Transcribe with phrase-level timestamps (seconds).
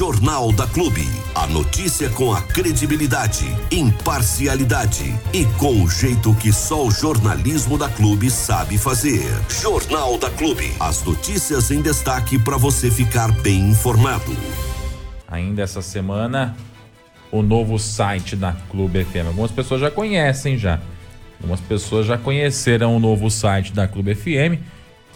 [0.00, 1.06] Jornal da Clube.
[1.34, 7.86] A notícia com a credibilidade, imparcialidade e com o jeito que só o jornalismo da
[7.86, 9.20] Clube sabe fazer.
[9.50, 10.72] Jornal da Clube.
[10.80, 14.34] As notícias em destaque para você ficar bem informado.
[15.28, 16.56] Ainda essa semana,
[17.30, 19.26] o novo site da Clube FM.
[19.26, 20.80] Algumas pessoas já conhecem já.
[21.38, 24.64] Algumas pessoas já conheceram o novo site da Clube FM,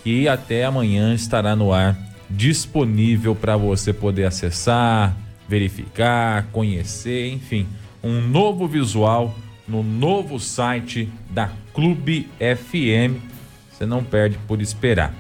[0.03, 1.97] que até amanhã estará no ar,
[2.29, 5.17] disponível para você poder acessar,
[5.49, 7.67] verificar, conhecer, enfim,
[8.03, 9.35] um novo visual
[9.67, 13.17] no novo site da Clube FM.
[13.71, 15.15] Você não perde por esperar.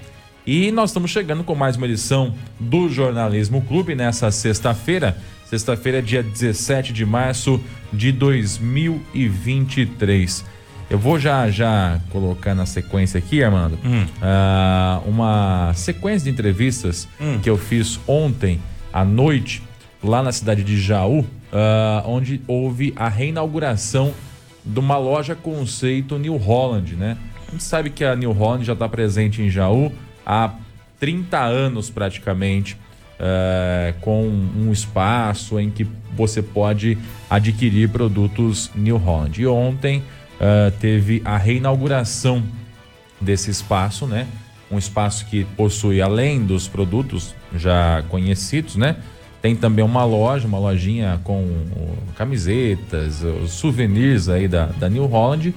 [0.46, 5.16] E nós estamos chegando com mais uma edição do Jornalismo Clube nessa sexta-feira.
[5.46, 7.58] Sexta-feira, dia 17 de março
[7.92, 10.44] de 2023.
[10.90, 14.04] Eu vou já já colocar na sequência aqui, Armando, hum.
[14.04, 17.38] uh, uma sequência de entrevistas hum.
[17.40, 18.60] que eu fiz ontem
[18.92, 19.62] à noite
[20.02, 21.26] lá na cidade de Jaú, uh,
[22.04, 24.12] onde houve a reinauguração
[24.64, 27.16] de uma loja conceito New Holland, né?
[27.48, 29.92] A gente sabe que a New Holland já está presente em Jaú
[30.24, 30.52] há
[30.98, 32.76] 30 anos praticamente,
[33.14, 36.96] uh, com um espaço em que você pode
[37.28, 39.40] adquirir produtos New Holland.
[39.40, 40.02] E ontem
[40.40, 42.42] uh, teve a reinauguração
[43.20, 44.26] desse espaço, né?
[44.70, 48.96] Um espaço que possui, além dos produtos já conhecidos, né?
[49.40, 51.46] Tem também uma loja, uma lojinha com
[52.16, 55.54] camisetas, souvenirs aí da, da New Holland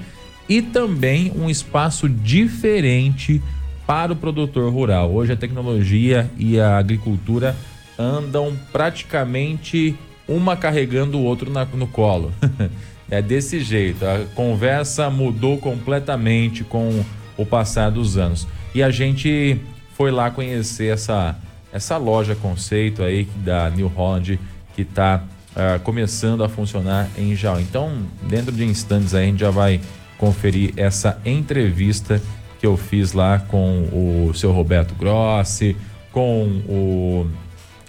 [0.49, 3.41] e também um espaço diferente
[3.85, 5.11] para o produtor rural.
[5.11, 7.55] Hoje a tecnologia e a agricultura
[7.97, 9.95] andam praticamente
[10.27, 12.31] uma carregando o outro na, no colo.
[13.09, 14.05] é desse jeito.
[14.05, 17.03] A conversa mudou completamente com
[17.37, 18.47] o passar dos anos.
[18.73, 19.59] E a gente
[19.95, 21.35] foi lá conhecer essa,
[21.71, 24.39] essa loja conceito aí da New Holland
[24.75, 25.23] que está
[25.55, 27.59] uh, ah, começando a funcionar em Jaú.
[27.59, 29.81] Então, dentro de instantes aí, a gente já vai
[30.17, 32.21] conferir essa entrevista
[32.59, 35.75] que eu fiz lá com o seu Roberto Grossi,
[36.11, 37.27] com o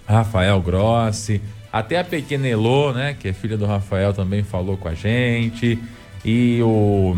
[0.07, 4.87] Rafael Grossi, até a pequena Elô, né, que é filha do Rafael, também falou com
[4.87, 5.77] a gente,
[6.25, 7.15] e o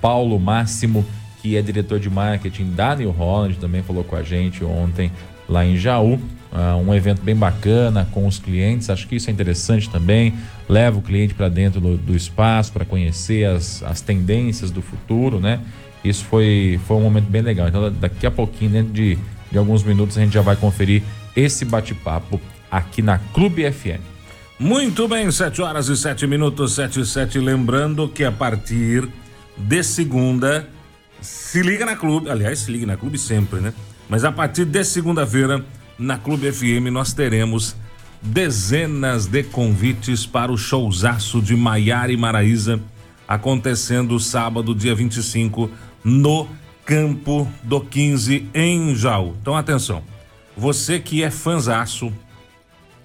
[0.00, 1.04] Paulo Máximo,
[1.40, 5.10] que é diretor de marketing da New Holland, também falou com a gente ontem
[5.48, 6.20] lá em Jaú.
[6.52, 10.34] Uh, um evento bem bacana com os clientes, acho que isso é interessante também.
[10.68, 15.40] Leva o cliente para dentro do, do espaço para conhecer as, as tendências do futuro,
[15.40, 15.60] né?
[16.04, 17.66] Isso foi, foi um momento bem legal.
[17.66, 19.18] Então, daqui a pouquinho, dentro de,
[19.50, 21.02] de alguns minutos, a gente já vai conferir
[21.34, 22.40] esse bate-papo
[22.74, 24.02] aqui na Clube FM.
[24.58, 27.38] Muito bem, 7 horas e 7 minutos, 7 e 7.
[27.38, 29.08] Lembrando que a partir
[29.56, 30.68] de segunda,
[31.20, 32.28] se liga na Clube.
[32.28, 33.72] Aliás, se liga na Clube sempre, né?
[34.08, 35.64] Mas a partir de segunda-feira,
[35.96, 37.76] na Clube FM, nós teremos
[38.20, 42.80] dezenas de convites para o showzaço de Maiara e Maraíza
[43.28, 45.70] acontecendo sábado, dia 25,
[46.02, 46.48] no
[46.84, 49.34] Campo do 15 em Jaú.
[49.40, 50.02] Então atenção,
[50.56, 52.12] você que é fanzaço,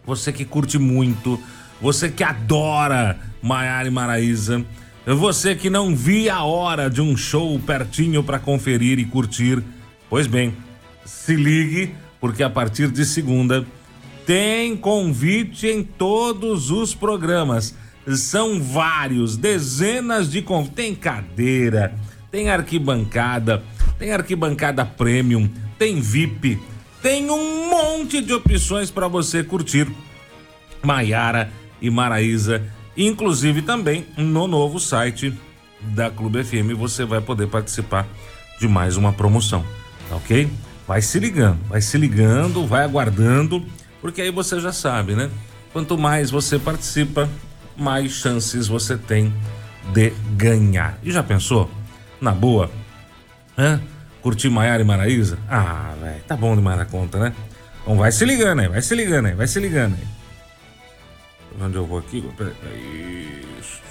[0.09, 1.39] você que curte muito,
[1.79, 4.65] você que adora Maiara e Maraíza,
[5.05, 9.61] você que não via a hora de um show pertinho para conferir e curtir,
[10.09, 10.55] pois bem,
[11.05, 13.63] se ligue, porque a partir de segunda
[14.25, 17.75] tem convite em todos os programas.
[18.17, 20.75] São vários, dezenas de convites.
[20.75, 21.93] Tem cadeira,
[22.31, 23.61] tem arquibancada,
[23.99, 25.47] tem arquibancada premium,
[25.77, 26.59] tem VIP,
[27.01, 29.87] tem um monte de opções para você curtir.
[30.81, 31.51] Maiara
[31.81, 32.63] e Maraísa,
[32.95, 35.33] inclusive também no novo site
[35.81, 38.07] da Clube FM você vai poder participar
[38.59, 39.63] de mais uma promoção,
[40.09, 40.49] tá ok?
[40.87, 43.65] Vai se ligando, vai se ligando, vai aguardando,
[44.01, 45.29] porque aí você já sabe, né?
[45.71, 47.29] Quanto mais você participa,
[47.77, 49.33] mais chances você tem
[49.93, 50.97] de ganhar.
[51.03, 51.69] E já pensou?
[52.19, 52.69] Na boa?
[53.57, 53.79] Hã?
[54.21, 55.37] Curtir Maiara e Maraísa?
[55.49, 57.33] Ah, velho, tá bom demais na conta, né?
[57.81, 60.07] Então vai se ligando aí, vai se ligando aí, vai se ligando aí.
[61.61, 62.23] Onde eu vou aqui?
[63.59, 63.81] Isso,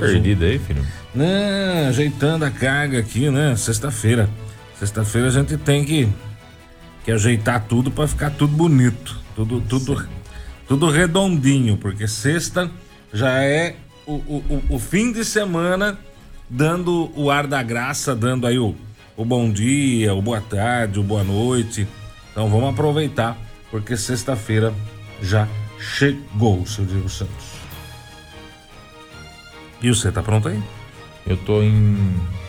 [0.00, 0.48] Perdido um.
[0.48, 0.86] aí, filho?
[1.14, 3.56] Não, ajeitando a carga aqui, né?
[3.56, 4.28] Sexta-feira.
[4.78, 6.08] Sexta-feira a gente tem que
[7.04, 10.08] que ajeitar tudo para ficar tudo bonito, tudo tudo
[10.66, 12.68] tudo redondinho, porque sexta
[13.12, 15.96] já é o, o, o, fim de semana
[16.50, 18.74] dando o ar da graça, dando aí o,
[19.16, 21.88] o bom dia, o boa tarde, o boa noite.
[22.30, 23.36] Então vamos aproveitar,
[23.70, 24.74] porque sexta-feira
[25.22, 25.48] já
[25.78, 27.56] chegou, seu Diego Santos.
[29.80, 30.62] E você tá pronto aí?
[31.26, 31.96] Eu tô em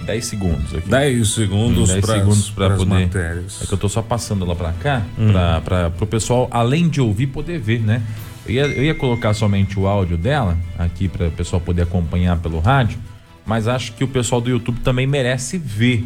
[0.01, 0.89] 10 segundos aqui.
[0.89, 3.05] 10 segundos para segundos para poder.
[3.05, 3.61] Matérias.
[3.63, 5.31] É que eu tô só passando lá para cá, hum.
[5.63, 8.03] para o pessoal, além de ouvir, poder ver, né?
[8.45, 12.37] Eu ia, eu ia colocar somente o áudio dela aqui para o pessoal poder acompanhar
[12.37, 12.99] pelo rádio,
[13.45, 16.05] mas acho que o pessoal do YouTube também merece ver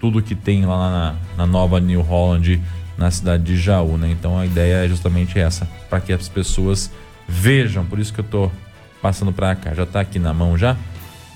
[0.00, 2.60] tudo que tem lá na, na nova New Holland
[2.96, 4.10] na cidade de Jaú, né?
[4.10, 6.90] Então a ideia é justamente essa, para que as pessoas
[7.28, 7.84] vejam.
[7.84, 8.50] Por isso que eu tô
[9.00, 9.74] passando para cá.
[9.74, 10.76] Já tá aqui na mão já?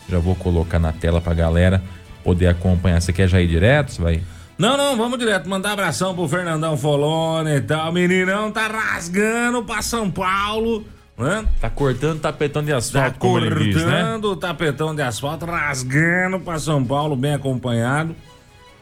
[0.09, 1.83] Já vou colocar na tela pra galera
[2.25, 3.01] poder acompanhar.
[3.01, 3.93] Você quer já ir direto?
[3.93, 4.23] Você vai
[4.59, 5.49] não, não, vamos direto.
[5.49, 7.91] Mandar abração pro Fernandão Folone e tal.
[7.91, 10.85] Meninão tá rasgando pra São Paulo.
[11.19, 11.45] Né?
[11.61, 14.19] Tá cortando tapetão de asfalto, tá cortando diz, né?
[14.41, 18.17] tapetão de asfalto, rasgando para São Paulo, bem acompanhado,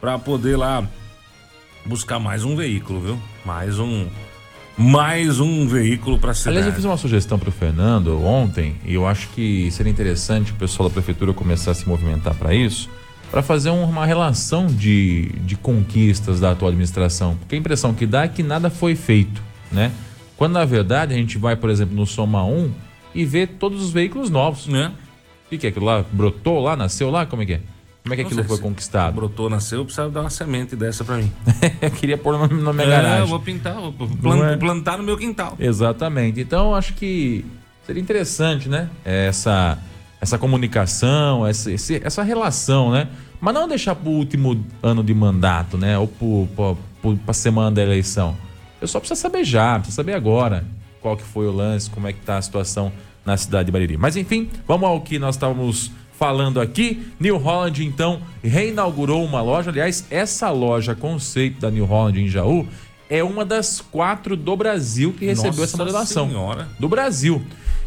[0.01, 0.83] para poder lá
[1.85, 3.19] buscar mais um veículo, viu?
[3.45, 4.07] Mais um
[4.77, 6.57] mais um veículo para cidade.
[6.57, 10.51] Aliás, eu fiz uma sugestão para o Fernando ontem e eu acho que seria interessante
[10.51, 12.89] o pessoal da prefeitura começar a se movimentar para isso
[13.29, 17.37] para fazer uma relação de, de conquistas da atual administração.
[17.37, 19.91] Porque a impressão que dá é que nada foi feito, né?
[20.35, 22.71] Quando na verdade a gente vai, por exemplo, no Soma 1
[23.13, 24.67] e vê todos os veículos novos.
[24.67, 24.91] Né?
[25.49, 26.03] O que é aquilo lá?
[26.11, 26.75] Brotou lá?
[26.75, 27.25] Nasceu lá?
[27.25, 27.61] Como é que é?
[28.03, 29.13] Como é que aquilo foi conquistado?
[29.13, 31.31] Brotou, nasceu, precisava dar uma semente dessa para mim.
[31.81, 33.19] eu queria pôr na, na minha é, garagem.
[33.19, 34.57] eu vou pintar, vou plant, é?
[34.57, 35.55] plantar no meu quintal.
[35.59, 36.39] Exatamente.
[36.39, 37.45] Então acho que
[37.85, 38.89] seria interessante, né?
[39.05, 39.77] Essa
[40.19, 41.71] essa comunicação, essa,
[42.03, 43.09] essa relação, né?
[43.39, 45.97] Mas não deixar para o último ano de mandato, né?
[45.97, 48.37] Ou para a semana da eleição.
[48.79, 50.63] Eu só preciso saber já, precisa saber agora
[51.01, 52.91] qual que foi o lance, como é que tá a situação
[53.25, 53.97] na cidade de Bariri.
[53.97, 55.91] Mas enfim, vamos ao que nós estávamos
[56.21, 57.01] falando aqui.
[57.19, 59.71] New Holland, então, reinaugurou uma loja.
[59.71, 62.67] Aliás, essa loja conceito da New Holland em Jaú
[63.09, 66.29] é uma das quatro do Brasil que recebeu Nossa essa modelação.
[66.29, 66.67] Senhora.
[66.79, 67.41] Do Brasil.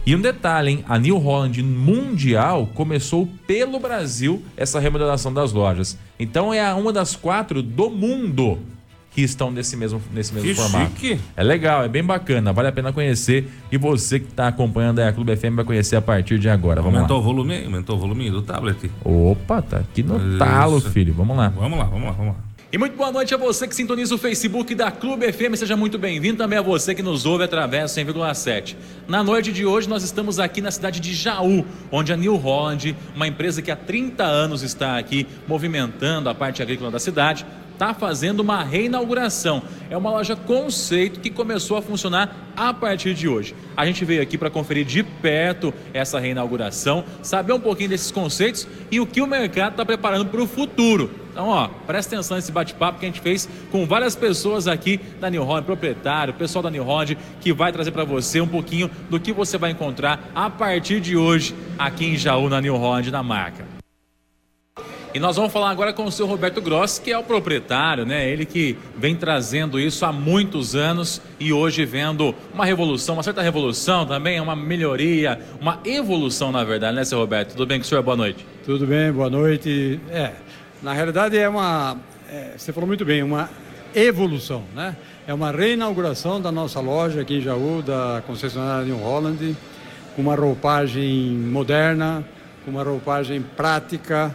[0.04, 0.84] E um detalhe, hein?
[0.88, 5.96] A New Holland Mundial começou pelo Brasil essa remodelação das lojas.
[6.18, 8.58] Então é uma das quatro do mundo
[9.14, 10.90] que estão nesse mesmo, nesse mesmo que formato.
[10.98, 11.20] Chique.
[11.36, 13.48] É legal, é bem bacana, vale a pena conhecer.
[13.70, 16.82] E você que está acompanhando a Clube FM vai conhecer a partir de agora.
[16.82, 17.22] Vamos aumentou lá.
[17.22, 18.90] o volume, aumentou o volume do tablet.
[19.04, 20.38] Opa, tá aqui no Isso.
[20.38, 21.14] talo, filho.
[21.14, 21.48] Vamos lá.
[21.48, 22.54] Vamos lá, vamos lá, vamos lá.
[22.72, 25.54] E muito boa noite a você que sintoniza o Facebook da Clube FM.
[25.54, 28.74] Seja muito bem-vindo também a você que nos ouve através do 100,7.
[29.06, 32.96] Na noite de hoje, nós estamos aqui na cidade de Jaú, onde a New Holland,
[33.14, 37.92] uma empresa que há 30 anos está aqui movimentando a parte agrícola da cidade, está
[37.92, 39.62] fazendo uma reinauguração.
[39.90, 43.54] É uma loja conceito que começou a funcionar a partir de hoje.
[43.76, 48.66] A gente veio aqui para conferir de perto essa reinauguração, saber um pouquinho desses conceitos
[48.90, 51.10] e o que o mercado está preparando para o futuro.
[51.32, 55.28] Então, ó, presta atenção nesse bate-papo que a gente fez com várias pessoas aqui da
[55.28, 59.18] New Holland, proprietário, pessoal da New Holland, que vai trazer para você um pouquinho do
[59.18, 63.22] que você vai encontrar a partir de hoje aqui em Jaú, na New Holland, na
[63.22, 63.73] marca.
[65.14, 68.28] E nós vamos falar agora com o seu Roberto Gross, que é o proprietário, né?
[68.28, 73.40] Ele que vem trazendo isso há muitos anos e hoje vendo uma revolução, uma certa
[73.40, 77.52] revolução também, uma melhoria, uma evolução, na verdade, né, seu Roberto?
[77.52, 78.02] Tudo bem com o senhor?
[78.02, 78.44] Boa noite.
[78.64, 80.00] Tudo bem, boa noite.
[80.10, 80.32] É,
[80.82, 81.96] na realidade é uma,
[82.28, 83.48] é, você falou muito bem, uma
[83.94, 84.96] evolução, né?
[85.28, 89.56] É uma reinauguração da nossa loja aqui em Jaú, da concessionária New Holland,
[90.16, 92.24] com uma roupagem moderna,
[92.64, 94.34] com uma roupagem prática,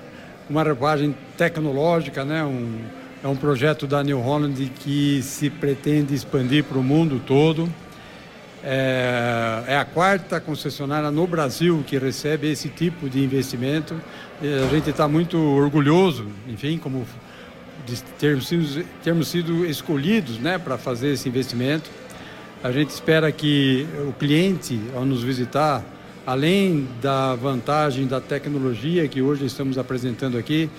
[0.50, 2.44] uma roupagem tecnológica, né?
[2.44, 2.80] Um,
[3.24, 7.70] é um projeto da New Holland que se pretende expandir para o mundo todo.
[8.64, 14.00] É, é, a quarta concessionária no Brasil que recebe esse tipo de investimento.
[14.42, 17.06] E a gente está muito orgulhoso, enfim, como
[17.86, 21.90] de termos sido, termos sido escolhidos né, para fazer esse investimento.
[22.64, 25.84] A gente espera que o cliente, ao nos visitar,
[26.30, 30.70] além da vantagem da tecnologia que hoje estamos apresentando aqui,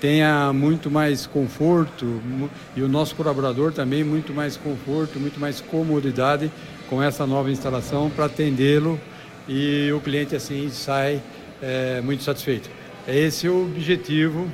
[0.00, 2.20] tenha muito mais conforto
[2.74, 6.50] e o nosso colaborador também muito mais conforto, muito mais comodidade
[6.90, 9.00] com essa nova instalação para atendê-lo
[9.48, 11.22] e o cliente assim sai
[11.62, 12.68] é, muito satisfeito.
[13.06, 14.50] É esse o objetivo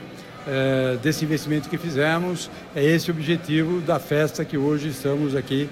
[0.47, 5.67] é, desse investimento que fizemos, é esse o objetivo da festa que hoje estamos aqui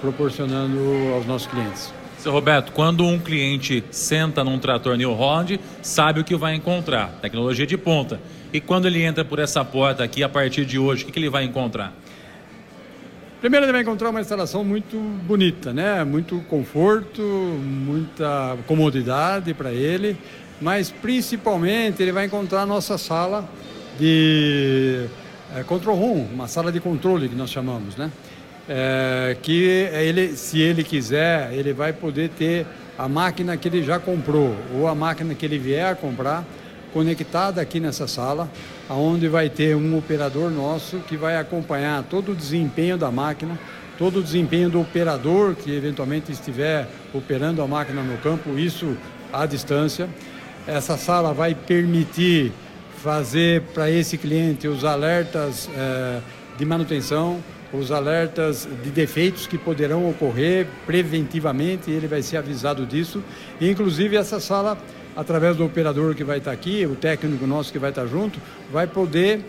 [0.00, 0.78] proporcionando
[1.16, 1.99] aos nossos clientes.
[2.20, 7.08] Seu Roberto, quando um cliente senta num trator New Holland, sabe o que vai encontrar,
[7.22, 8.20] tecnologia de ponta.
[8.52, 11.18] E quando ele entra por essa porta aqui, a partir de hoje, o que, que
[11.18, 11.94] ele vai encontrar?
[13.40, 16.04] Primeiro ele vai encontrar uma instalação muito bonita, né?
[16.04, 20.14] Muito conforto, muita comodidade para ele,
[20.60, 23.48] mas principalmente ele vai encontrar a nossa sala
[23.98, 25.06] de
[25.56, 28.10] é, control room, uma sala de controle que nós chamamos, né?
[28.68, 32.66] É, que ele, se ele quiser, ele vai poder ter
[32.98, 36.44] a máquina que ele já comprou ou a máquina que ele vier a comprar
[36.92, 38.50] conectada aqui nessa sala,
[38.88, 43.58] aonde vai ter um operador nosso que vai acompanhar todo o desempenho da máquina,
[43.96, 48.96] todo o desempenho do operador que eventualmente estiver operando a máquina no campo, isso
[49.32, 50.08] à distância.
[50.66, 52.52] Essa sala vai permitir
[53.02, 56.20] fazer para esse cliente os alertas eh,
[56.58, 57.38] de manutenção,
[57.72, 63.22] os alertas de defeitos que poderão ocorrer preventivamente, ele vai ser avisado disso.
[63.60, 64.76] E, inclusive, essa sala,
[65.16, 68.40] através do operador que vai estar aqui, o técnico nosso que vai estar junto,
[68.72, 69.40] vai poder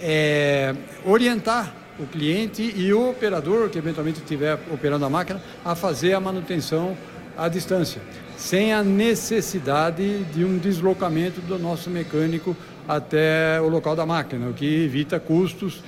[0.00, 0.74] é,
[1.04, 6.20] orientar o cliente e o operador que eventualmente estiver operando a máquina a fazer a
[6.20, 6.96] manutenção
[7.36, 8.00] à distância,
[8.36, 14.54] sem a necessidade de um deslocamento do nosso mecânico até o local da máquina, o
[14.54, 15.82] que evita custos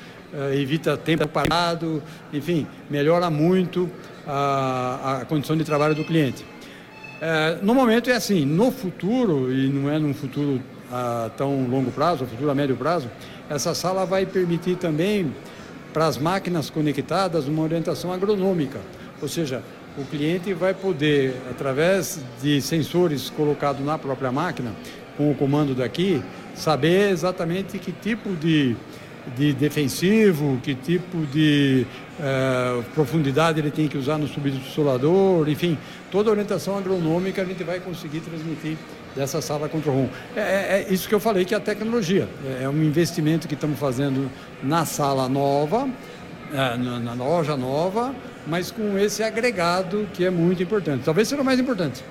[0.54, 3.90] evita tempo parado, enfim, melhora muito
[4.26, 6.44] a, a condição de trabalho do cliente.
[7.20, 10.60] Uh, no momento é assim, no futuro, e não é num futuro
[10.90, 13.10] a tão longo prazo, futuro a médio prazo,
[13.48, 15.32] essa sala vai permitir também
[15.92, 18.78] para as máquinas conectadas uma orientação agronômica,
[19.20, 19.62] ou seja,
[19.98, 24.72] o cliente vai poder, através de sensores colocados na própria máquina,
[25.16, 26.22] com o comando daqui,
[26.54, 28.76] saber exatamente que tipo de
[29.36, 31.86] de defensivo, que tipo de
[32.18, 35.78] uh, profundidade ele tem que usar no subsolador, enfim,
[36.10, 38.76] toda a orientação agronômica a gente vai conseguir transmitir
[39.14, 40.08] dessa sala control room.
[40.36, 43.46] É, é, é isso que eu falei que é a tecnologia, é, é um investimento
[43.48, 44.30] que estamos fazendo
[44.62, 45.88] na sala nova,
[46.52, 48.14] é, na, na loja nova,
[48.46, 52.02] mas com esse agregado que é muito importante, talvez seja o mais importante.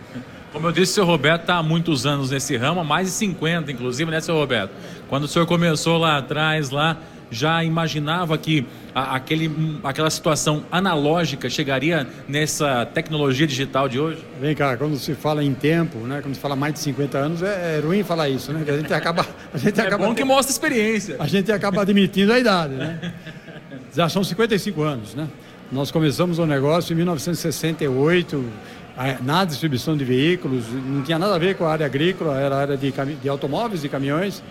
[0.52, 3.14] Como eu disse, o seu Roberto está há muitos anos nesse ramo, há mais de
[3.14, 4.72] 50, inclusive, né, seu Roberto?
[5.08, 6.98] Quando o senhor começou lá atrás, lá,
[7.30, 14.26] já imaginava que a, aquele, aquela situação analógica chegaria nessa tecnologia digital de hoje?
[14.42, 17.44] Vem cá, quando se fala em tempo, né, quando se fala mais de 50 anos,
[17.44, 18.64] é, é ruim falar isso, né?
[18.66, 19.28] Que a gente acaba.
[19.54, 21.16] A gente é acaba bom que mostra experiência.
[21.20, 23.14] A gente acaba admitindo a idade, né?
[23.96, 25.28] Já são 55 anos, né?
[25.72, 28.44] Nós começamos o negócio em 1968
[29.22, 32.76] na distribuição de veículos, não tinha nada a ver com a área agrícola, era área
[32.76, 34.44] de, de automóveis e caminhões.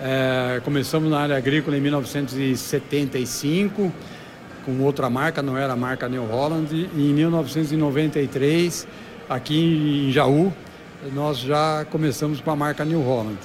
[0.00, 3.92] É, começamos na área agrícola em 1975,
[4.64, 6.88] com outra marca, não era a marca New Holland.
[6.94, 8.88] E em 1993,
[9.28, 10.50] aqui em Jaú,
[11.12, 13.38] nós já começamos com a marca New Holland.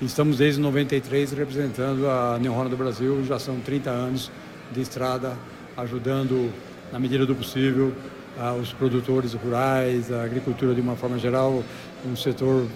[0.00, 4.32] Estamos desde 93 representando a New Holland do Brasil, já são 30 anos
[4.72, 5.34] de estrada,
[5.76, 6.50] ajudando,
[6.90, 7.92] na medida do possível,
[8.60, 11.62] os produtores rurais, a agricultura de uma forma geral,
[12.04, 12.66] um setor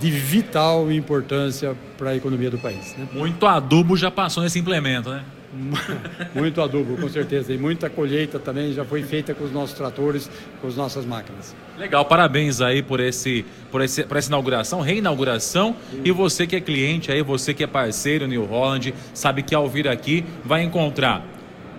[0.00, 2.96] de vital importância para a economia do país.
[2.96, 3.06] Né?
[3.12, 5.22] Muito adubo já passou nesse implemento, né?
[6.34, 7.52] Muito adubo, com certeza.
[7.52, 10.30] E muita colheita também já foi feita com os nossos tratores,
[10.60, 11.56] com as nossas máquinas.
[11.76, 15.74] Legal, parabéns aí por, esse, por, esse, por essa inauguração, reinauguração.
[15.90, 16.02] Sim.
[16.04, 19.68] E você que é cliente aí, você que é parceiro New Holland, sabe que ao
[19.68, 21.24] vir aqui vai encontrar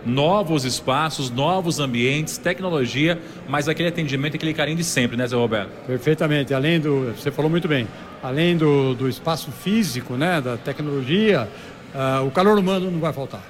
[0.06, 5.70] novos espaços, novos ambientes, tecnologia, mas aquele atendimento, aquele carinho de sempre, né, Zé Roberto?
[5.86, 6.54] Perfeitamente.
[6.54, 7.88] Além do, você falou muito bem,
[8.22, 11.48] além do, do espaço físico, né, da tecnologia,
[11.94, 13.44] uh, o calor humano não vai faltar.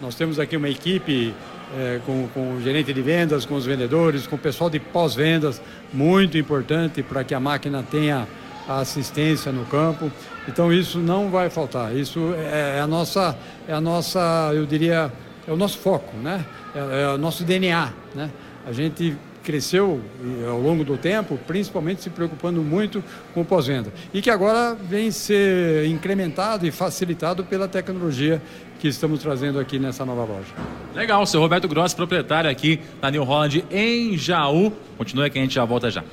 [0.00, 1.34] Nós temos aqui uma equipe
[1.76, 5.60] é, com, com o gerente de vendas, com os vendedores, com o pessoal de pós-vendas,
[5.92, 8.26] muito importante para que a máquina tenha
[8.68, 10.10] a assistência no campo.
[10.48, 11.94] Então isso não vai faltar.
[11.94, 13.36] Isso é, é a nossa,
[13.68, 15.12] é a nossa, eu diria,
[15.46, 16.44] é o nosso foco, né?
[16.74, 17.92] é, é o nosso DNA.
[18.14, 18.30] Né?
[18.66, 20.00] A gente cresceu
[20.48, 23.92] ao longo do tempo, principalmente se preocupando muito com o pós-venda.
[24.12, 28.40] E que agora vem ser incrementado e facilitado pela tecnologia
[28.78, 30.52] que estamos trazendo aqui nessa nova loja.
[30.94, 34.72] Legal, seu Roberto Gross, proprietário aqui da New Holland em Jaú.
[34.96, 36.04] Continua que a gente já volta já.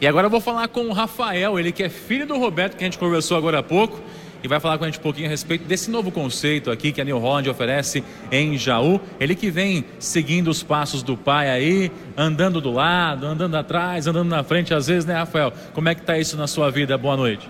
[0.00, 2.82] E agora eu vou falar com o Rafael, ele que é filho do Roberto, que
[2.82, 4.00] a gente conversou agora há pouco
[4.42, 7.00] e vai falar com a gente um pouquinho a respeito desse novo conceito aqui que
[7.00, 9.00] a New Holland oferece em Jaú.
[9.18, 14.28] Ele que vem seguindo os passos do pai aí, andando do lado, andando atrás, andando
[14.28, 15.52] na frente às vezes, né, Rafael?
[15.72, 16.96] Como é que está isso na sua vida?
[16.96, 17.48] Boa noite.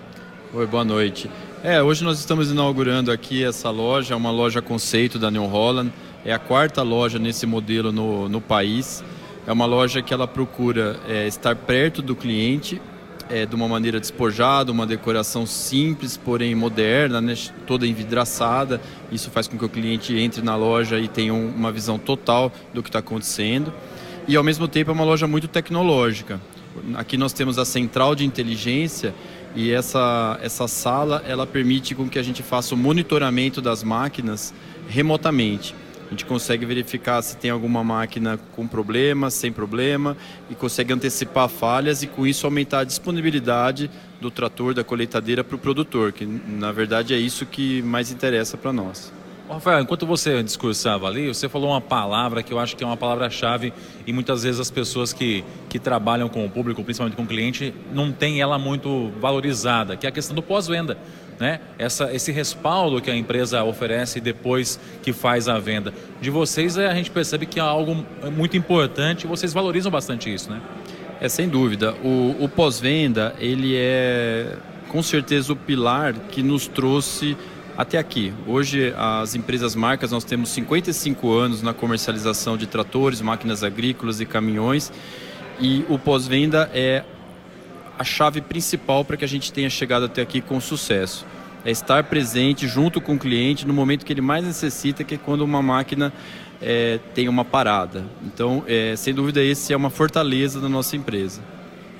[0.52, 1.30] Oi, boa noite.
[1.62, 5.92] É, hoje nós estamos inaugurando aqui essa loja, uma loja conceito da New Holland.
[6.24, 9.04] É a quarta loja nesse modelo no, no país.
[9.46, 12.80] É uma loja que ela procura é, estar perto do cliente,
[13.30, 17.34] é, de uma maneira despojada, uma decoração simples, porém moderna, né?
[17.66, 18.80] toda envidraçada.
[19.10, 22.82] Isso faz com que o cliente entre na loja e tenha uma visão total do
[22.82, 23.72] que está acontecendo.
[24.26, 26.40] E ao mesmo tempo é uma loja muito tecnológica.
[26.94, 29.14] Aqui nós temos a central de inteligência
[29.54, 34.54] e essa, essa sala ela permite com que a gente faça o monitoramento das máquinas
[34.88, 35.74] remotamente.
[36.10, 40.16] A gente consegue verificar se tem alguma máquina com problema, sem problema,
[40.50, 43.88] e consegue antecipar falhas e com isso aumentar a disponibilidade
[44.20, 48.56] do trator, da colheitadeira para o produtor, que na verdade é isso que mais interessa
[48.56, 49.12] para nós.
[49.54, 52.96] Rafael, enquanto você discursava ali, você falou uma palavra que eu acho que é uma
[52.96, 53.72] palavra-chave
[54.06, 57.74] e muitas vezes as pessoas que, que trabalham com o público, principalmente com o cliente,
[57.92, 60.96] não têm ela muito valorizada, que é a questão do pós-venda.
[61.38, 61.58] Né?
[61.78, 65.92] Essa, esse respaldo que a empresa oferece depois que faz a venda.
[66.20, 70.50] De vocês, a gente percebe que é algo muito importante e vocês valorizam bastante isso,
[70.50, 70.60] né?
[71.20, 71.94] É, sem dúvida.
[72.04, 74.56] O, o pós-venda, ele é
[74.88, 77.36] com certeza o pilar que nos trouxe
[77.80, 78.30] até aqui.
[78.46, 84.26] Hoje, as empresas marcas, nós temos 55 anos na comercialização de tratores, máquinas agrícolas e
[84.26, 84.92] caminhões,
[85.58, 87.02] e o pós-venda é
[87.98, 91.24] a chave principal para que a gente tenha chegado até aqui com sucesso.
[91.64, 95.18] É estar presente junto com o cliente no momento que ele mais necessita, que é
[95.18, 96.12] quando uma máquina
[96.60, 98.04] é, tem uma parada.
[98.22, 101.40] Então, é, sem dúvida, esse é uma fortaleza da nossa empresa.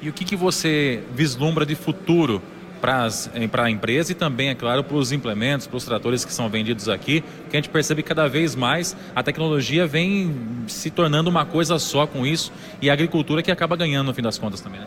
[0.02, 2.42] E o que, que você vislumbra de futuro
[2.80, 6.49] para a empresa e também, é claro, para os implementos, para os tratores que são
[6.49, 10.34] vendidos aqui, que a gente percebe que cada vez mais a tecnologia vem
[10.66, 14.22] se tornando uma coisa só com isso e a agricultura que acaba ganhando no fim
[14.22, 14.87] das contas também, né?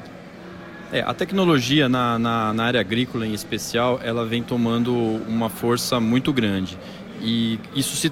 [0.91, 4.93] É, a tecnologia na, na, na área agrícola em especial, ela vem tomando
[5.27, 6.77] uma força muito grande
[7.19, 8.11] e isso se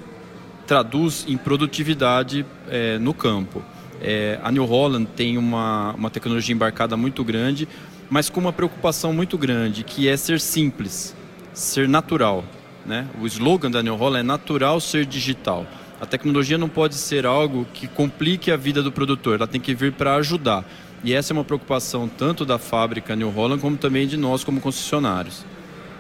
[0.66, 3.64] traduz em produtividade é, no campo.
[4.02, 7.68] É, a New Holland tem uma, uma tecnologia embarcada muito grande,
[8.12, 11.16] mas com uma preocupação muito grande, que é ser simples,
[11.54, 12.44] ser natural.
[12.86, 13.08] Né?
[13.22, 15.66] O slogan da New Holland é natural ser digital.
[16.00, 19.74] A tecnologia não pode ser algo que complique a vida do produtor, ela tem que
[19.74, 20.66] vir para ajudar.
[21.06, 24.60] E essa é uma preocupação tanto da fábrica New Holland como também de nós como
[24.60, 25.46] concessionários.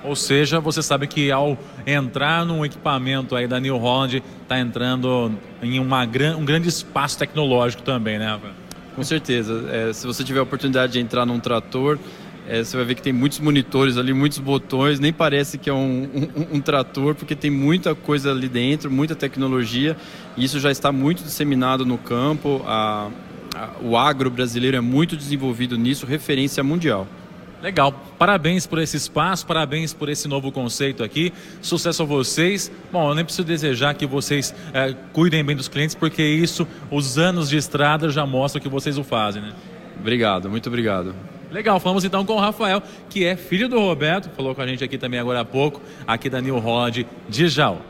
[0.03, 5.31] Ou seja, você sabe que ao entrar num equipamento aí da New Holland, está entrando
[5.63, 6.03] em uma,
[6.37, 8.60] um grande espaço tecnológico também, né, Rafael?
[8.95, 9.69] Com certeza.
[9.71, 11.97] É, se você tiver a oportunidade de entrar num trator,
[12.47, 15.73] é, você vai ver que tem muitos monitores ali, muitos botões, nem parece que é
[15.73, 19.95] um, um, um, trator, porque tem muita coisa ali dentro, muita tecnologia,
[20.35, 22.61] e isso já está muito disseminado no campo.
[22.65, 23.09] A,
[23.55, 27.07] a, o agro brasileiro é muito desenvolvido nisso, referência mundial.
[27.61, 27.93] Legal.
[28.17, 31.31] Parabéns por esse espaço, parabéns por esse novo conceito aqui.
[31.61, 32.71] Sucesso a vocês.
[32.91, 37.17] Bom, eu nem preciso desejar que vocês é, cuidem bem dos clientes, porque isso, os
[37.17, 39.53] anos de estrada já mostram que vocês o fazem, né?
[39.99, 41.13] Obrigado, muito obrigado.
[41.51, 44.83] Legal, falamos então com o Rafael, que é filho do Roberto, falou com a gente
[44.83, 47.81] aqui também agora há pouco, aqui da New Holland de Jal.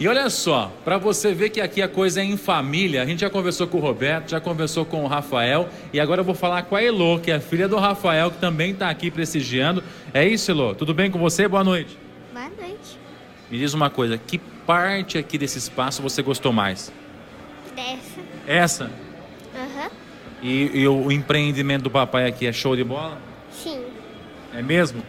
[0.00, 3.20] E olha só, para você ver que aqui a coisa é em família, a gente
[3.20, 6.62] já conversou com o Roberto, já conversou com o Rafael e agora eu vou falar
[6.62, 9.84] com a Elo, que é a filha do Rafael, que também está aqui prestigiando.
[10.14, 10.74] É isso, Elo?
[10.74, 11.46] Tudo bem com você?
[11.46, 11.98] Boa noite.
[12.32, 12.98] Boa noite.
[13.50, 16.90] Me diz uma coisa, que parte aqui desse espaço você gostou mais?
[17.76, 18.20] Dessa.
[18.46, 18.90] Essa?
[19.54, 19.84] Aham.
[19.84, 19.90] Uhum.
[20.42, 23.18] E, e, o empreendimento do papai aqui é show de bola?
[23.52, 23.84] Sim.
[24.54, 25.02] É mesmo?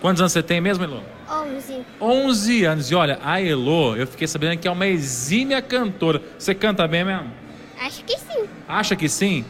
[0.00, 1.02] Quantos anos você tem mesmo, Elo?
[1.30, 1.84] 11.
[2.00, 2.90] 11 anos.
[2.90, 6.22] E olha, a Elo, eu fiquei sabendo que é uma exímia cantora.
[6.38, 7.30] Você canta bem mesmo?
[7.80, 8.44] Acho que sim.
[8.68, 9.44] Acha que sim?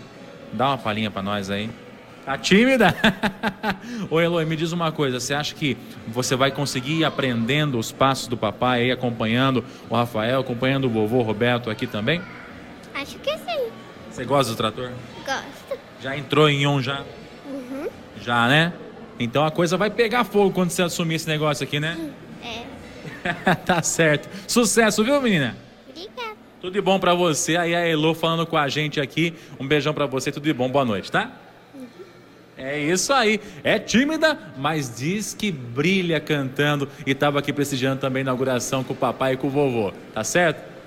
[0.53, 1.71] Dá uma palhinha para nós aí.
[2.25, 2.95] Tá tímida?
[4.11, 7.91] Ô Elo, me diz uma coisa, você acha que você vai conseguir ir aprendendo os
[7.91, 12.21] passos do papai aí, acompanhando o Rafael, acompanhando o vovô Roberto aqui também?
[12.95, 13.69] Acho que sim.
[14.11, 14.91] Você gosta do trator?
[15.25, 15.79] Gosto.
[16.03, 17.03] Já entrou em um já?
[17.47, 17.89] Uhum.
[18.21, 18.73] Já, né?
[19.19, 22.13] Então a coisa vai pegar fogo quando você assumir esse negócio aqui, né?
[22.43, 23.55] É.
[23.67, 24.29] tá certo.
[24.47, 25.57] Sucesso, viu, menina?
[25.89, 26.37] Obrigada.
[26.61, 27.57] Tudo de bom para você.
[27.57, 29.35] Aí a Elo falando com a gente aqui.
[29.59, 30.69] Um beijão para você, tudo de bom.
[30.69, 31.33] Boa noite, tá?
[32.57, 33.41] É isso aí.
[33.63, 38.93] É tímida, mas diz que brilha cantando e estava aqui prestigiando também a inauguração com
[38.93, 39.93] o papai e com o vovô.
[40.13, 40.78] Tá certo?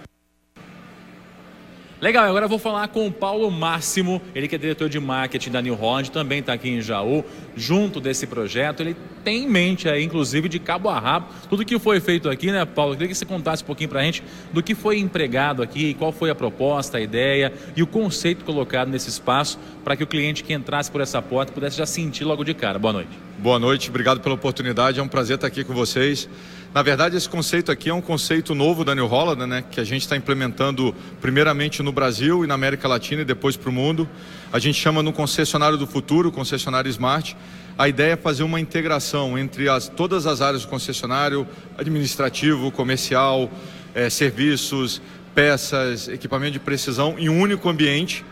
[2.01, 5.61] Legal, agora vou falar com o Paulo Máximo, ele que é diretor de marketing da
[5.61, 7.23] New Holland, também está aqui em Jaú,
[7.55, 8.79] junto desse projeto.
[8.79, 12.51] Ele tem em mente aí, inclusive, de cabo a rabo, tudo que foi feito aqui,
[12.51, 12.93] né, Paulo?
[12.93, 15.93] Eu queria que você contasse um pouquinho para a gente do que foi empregado aqui,
[15.93, 20.07] qual foi a proposta, a ideia e o conceito colocado nesse espaço para que o
[20.07, 22.79] cliente que entrasse por essa porta pudesse já sentir logo de cara.
[22.79, 23.11] Boa noite.
[23.37, 26.27] Boa noite, obrigado pela oportunidade, é um prazer estar aqui com vocês.
[26.73, 29.83] Na verdade, esse conceito aqui é um conceito novo da New Holland, né, que a
[29.83, 34.07] gente está implementando primeiramente no Brasil e na América Latina e depois para o mundo.
[34.53, 37.35] A gente chama no concessionário do futuro, concessionário Smart.
[37.77, 41.45] A ideia é fazer uma integração entre as, todas as áreas do concessionário,
[41.77, 43.51] administrativo, comercial,
[43.93, 45.01] é, serviços,
[45.35, 48.23] peças, equipamento de precisão, em um único ambiente,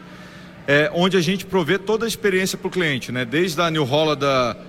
[0.65, 3.25] é, onde a gente provê toda a experiência para o cliente, né?
[3.25, 4.23] desde a New Holland,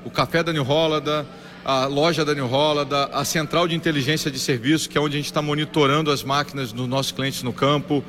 [0.05, 1.25] o café da New Holland,
[1.65, 5.19] a loja da New Holland, a central de inteligência de serviço, que é onde a
[5.19, 8.05] gente está monitorando as máquinas dos nossos clientes no campo.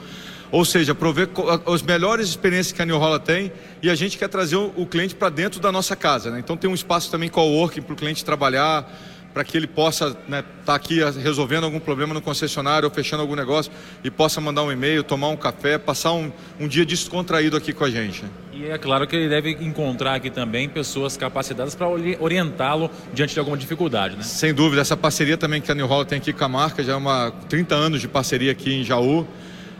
[0.52, 1.30] Ou seja, prover
[1.66, 5.16] as melhores experiências que a New Holland tem e a gente quer trazer o cliente
[5.16, 6.30] para dentro da nossa casa.
[6.30, 6.40] Né?
[6.40, 8.86] Então tem um espaço também coworking para o cliente trabalhar,
[9.34, 13.22] para que ele possa estar né, tá aqui resolvendo algum problema no concessionário ou fechando
[13.22, 13.72] algum negócio
[14.04, 17.86] e possa mandar um e-mail, tomar um café, passar um, um dia descontraído aqui com
[17.86, 18.26] a gente.
[18.62, 21.88] E é claro que ele deve encontrar aqui também pessoas capacitadas para
[22.20, 24.22] orientá-lo diante de alguma dificuldade, né?
[24.22, 26.94] Sem dúvida, essa parceria também que a New Holland tem aqui com a marca, já
[26.94, 29.26] é uma 30 anos de parceria aqui em Jaú.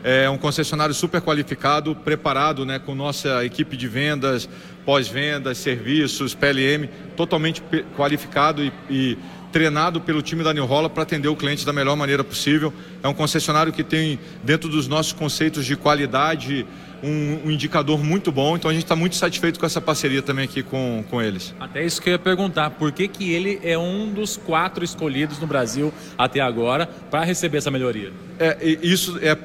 [0.02, 4.48] É um concessionário super qualificado, preparado né, com nossa equipe de vendas,
[4.84, 7.62] pós-vendas, serviços, PLM, totalmente
[7.96, 9.18] qualificado e, e
[9.52, 12.74] treinado pelo time da New Holland para atender o cliente da melhor maneira possível.
[13.00, 16.66] É um concessionário que tem, dentro dos nossos conceitos de qualidade,
[17.02, 18.56] um, um indicador muito bom.
[18.56, 21.54] Então a gente está muito satisfeito com essa parceria também aqui com, com eles.
[21.58, 25.38] Até isso que eu ia perguntar, por que, que ele é um dos quatro escolhidos
[25.38, 28.12] no Brasil até agora para receber essa melhoria?
[28.38, 29.36] É, isso é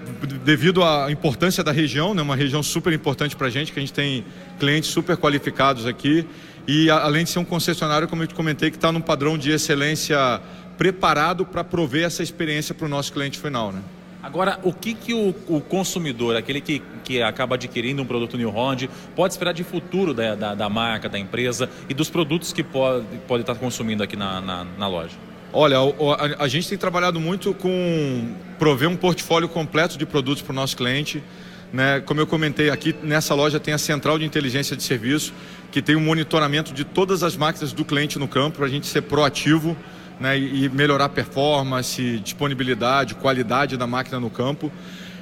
[0.44, 3.82] devido à importância da região, né, uma região super importante para a gente, que a
[3.82, 4.26] gente tem
[4.60, 6.26] clientes super qualificados aqui.
[6.68, 9.52] E além de ser um concessionário, como eu te comentei, que está num padrão de
[9.52, 10.42] excelência
[10.78, 13.72] preparado para prover essa experiência para o nosso cliente final.
[13.72, 13.82] Né?
[14.22, 18.50] Agora, o que, que o, o, consumidor, aquele que, que acaba adquirindo um produto New
[18.50, 22.64] Holland, pode esperar de futuro da, da, da marca, da empresa e dos produtos que
[22.64, 25.16] pode, pode estar consumindo aqui na, na, na loja?
[25.54, 30.52] Olha, a, a, gente tem trabalhado muito com prover um portfólio completo de produtos para
[30.52, 31.24] o nosso cliente.
[31.72, 32.02] Né?
[32.02, 35.34] Como eu comentei aqui, nessa loja tem a central de inteligência de serviço,
[35.72, 38.88] que tem um monitoramento de todas as máquinas do cliente no campo, para a gente
[38.88, 39.76] ser proativo
[40.20, 40.38] né?
[40.38, 44.72] e melhorar performance, disponibilidade, qualidade da máquina no campo.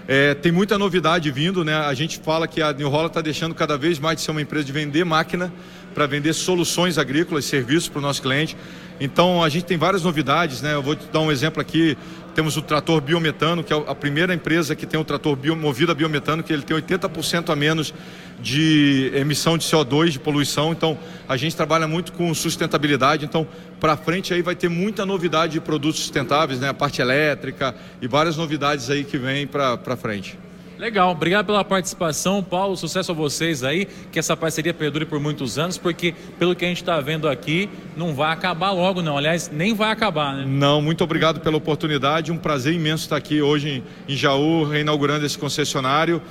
[0.07, 1.75] É, tem muita novidade vindo, né?
[1.75, 4.41] A gente fala que a New Holland está deixando cada vez mais de ser uma
[4.41, 5.51] empresa de vender máquina
[5.95, 8.55] para vender soluções agrícolas, serviços para o nosso cliente.
[8.99, 10.75] Então a gente tem várias novidades, né?
[10.75, 11.97] Eu vou te dar um exemplo aqui.
[12.35, 15.93] Temos o trator biometano, que é a primeira empresa que tem um trator bio, movido
[15.93, 17.93] a biometano, que ele tem 80% a menos
[18.41, 20.73] de emissão de CO2, de poluição.
[20.73, 23.23] Então, a gente trabalha muito com sustentabilidade.
[23.23, 23.47] Então,
[23.79, 26.67] para frente aí vai ter muita novidade de produtos sustentáveis, né?
[26.67, 30.37] A parte elétrica e várias novidades aí que vêm para frente.
[30.77, 32.75] Legal, obrigado pela participação, Paulo.
[32.75, 36.67] Sucesso a vocês aí, que essa parceria perdure por muitos anos, porque pelo que a
[36.67, 39.17] gente está vendo aqui, não vai acabar logo, não.
[39.17, 40.45] Aliás, nem vai acabar, né?
[40.45, 42.29] Não, muito obrigado pela oportunidade.
[42.29, 46.21] Um prazer imenso estar aqui hoje em Jaú, reinaugurando esse concessionário.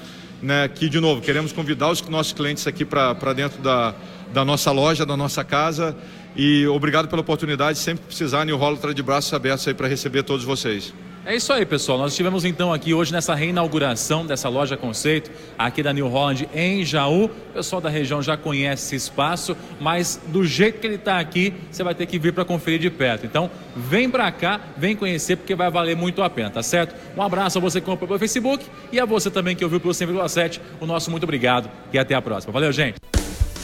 [0.42, 3.94] Né, que, de novo, queremos convidar os nossos clientes aqui para dentro da,
[4.30, 5.96] da nossa loja, da nossa casa.
[6.36, 7.78] E obrigado pela oportunidade.
[7.78, 10.92] Sempre precisar, New Holland está de braços abertos aí para receber todos vocês.
[11.26, 11.96] É isso aí, pessoal.
[11.96, 16.84] Nós estivemos então aqui hoje nessa reinauguração dessa loja conceito aqui da New Holland em
[16.84, 17.24] Jaú.
[17.24, 21.54] O pessoal da região já conhece esse espaço, mas do jeito que ele está aqui,
[21.70, 23.24] você vai ter que vir para conferir de perto.
[23.24, 26.94] Então, vem para cá, vem conhecer porque vai valer muito a pena, tá certo?
[27.16, 29.94] Um abraço a você que comprou pelo Facebook e a você também que ouviu pelo
[29.94, 30.60] 100,7.
[30.78, 32.52] O nosso muito obrigado e até a próxima.
[32.52, 32.96] Valeu, gente.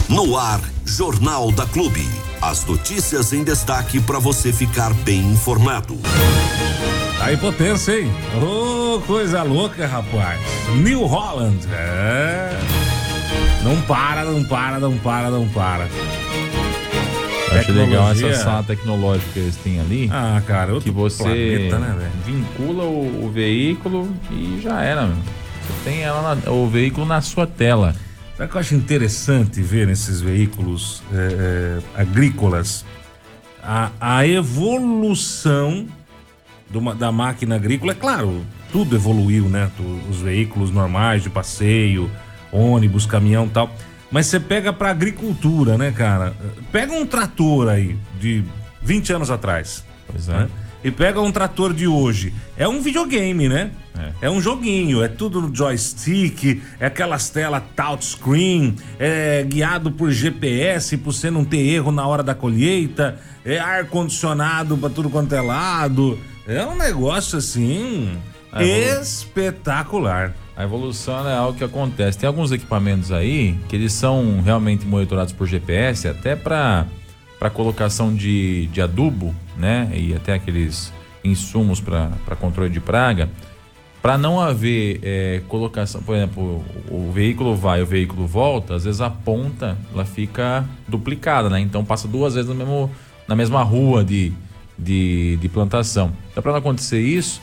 [0.09, 2.09] No ar, Jornal da Clube.
[2.41, 5.99] As notícias em destaque para você ficar bem informado.
[7.21, 8.11] Tá em potência, hein?
[8.43, 10.41] Ô, oh, coisa louca, rapaz.
[10.77, 11.69] New Holland.
[11.71, 12.59] É.
[13.63, 15.87] Não para, não para, não para, não para.
[17.53, 20.09] acho legal essa sala tecnológica que eles têm ali.
[20.11, 25.05] Ah, cara, que você planeta, né, vincula o, o, veículo e já era.
[25.07, 27.95] Você tem ela na, o veículo na sua tela.
[28.35, 32.83] Sabe o que eu acho interessante ver nesses veículos é, é, agrícolas?
[33.63, 35.87] A, a evolução
[36.79, 39.71] uma, da máquina agrícola, é claro, tudo evoluiu, né?
[40.09, 42.11] Os veículos normais de passeio,
[42.53, 43.75] ônibus, caminhão tal.
[44.11, 46.35] Mas você pega pra agricultura, né, cara?
[46.73, 48.45] Pega um trator aí de
[48.83, 49.85] 20 anos atrás.
[50.07, 50.33] Pois é.
[50.33, 50.49] Né?
[50.83, 52.33] E pega um trator de hoje.
[52.57, 53.71] É um videogame, né?
[54.23, 54.27] É.
[54.27, 60.97] é um joguinho, é tudo no joystick, é aquelas telas touchscreen, é guiado por GPS
[60.97, 65.41] pra você não ter erro na hora da colheita, é ar-condicionado pra tudo quanto é
[65.41, 66.19] lado.
[66.47, 68.19] É um negócio assim
[68.59, 70.35] espetacular.
[70.57, 72.19] A evolução é algo que acontece.
[72.19, 76.87] Tem alguns equipamentos aí que eles são realmente monitorados por GPS, até para
[77.39, 79.91] para colocação de, de adubo, né?
[79.95, 80.93] E até aqueles
[81.25, 83.31] insumos para controle de praga.
[84.03, 88.85] Para não haver é, colocação, por exemplo, o, o veículo vai, o veículo volta, às
[88.85, 91.61] vezes a ponta ela fica duplicada, né?
[91.61, 92.91] Então passa duas vezes no mesmo,
[93.27, 94.35] na mesma rua de,
[94.83, 96.13] de, de plantação.
[96.31, 97.41] Então, para não acontecer isso,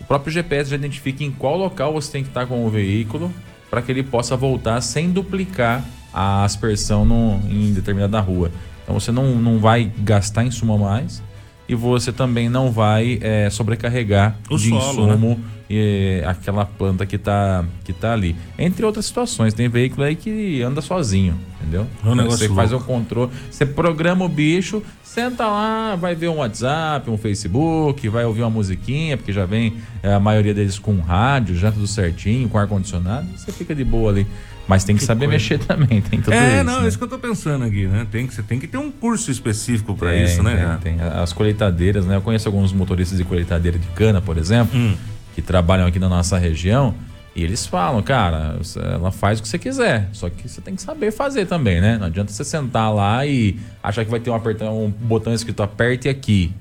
[0.00, 3.32] o próprio GPS já identifica em qual local você tem que estar com o veículo
[3.70, 8.50] para que ele possa voltar sem duplicar a aspersão no, em determinada rua.
[8.82, 11.22] Então você não, não vai gastar insumo a mais
[11.68, 15.38] e você também não vai é, sobrecarregar o de solo, insumo né?
[15.70, 18.36] Eh, aquela planta que tá, que tá ali.
[18.58, 21.86] Entre outras situações, tem veículo aí que anda sozinho, entendeu?
[22.04, 22.86] É um negócio você faz o louco.
[22.86, 28.42] controle, você programa o bicho, senta lá, vai ver um WhatsApp, um Facebook, vai ouvir
[28.42, 32.58] uma musiquinha, porque já vem eh, a maioria deles com rádio, já tudo certinho, com
[32.58, 34.26] ar-condicionado, você fica de boa ali.
[34.68, 36.64] Mas tem que, saber mexer também, tem tudo É, isso.
[36.64, 36.84] não, né?
[36.86, 38.04] é isso que eu tô pensando aqui, né?
[38.10, 40.76] Tem que, você tem que ter um curso específico Tem, isso, né?
[40.82, 41.06] Tem, tem.
[41.06, 42.16] As colheitadeiras, né?
[42.16, 44.96] Eu conheço alguns motoristas de colheitadeira de cana, por exemplo, Hum.
[45.36, 46.94] Que trabalham aqui na nossa região.
[47.34, 48.58] E eles falam, cara,
[48.94, 51.98] ela faz o que você quiser, só que você tem que saber fazer também, né?
[51.98, 55.62] Não adianta você sentar lá e achar que vai ter um, apertão, um botão escrito
[55.62, 56.54] aperte aqui.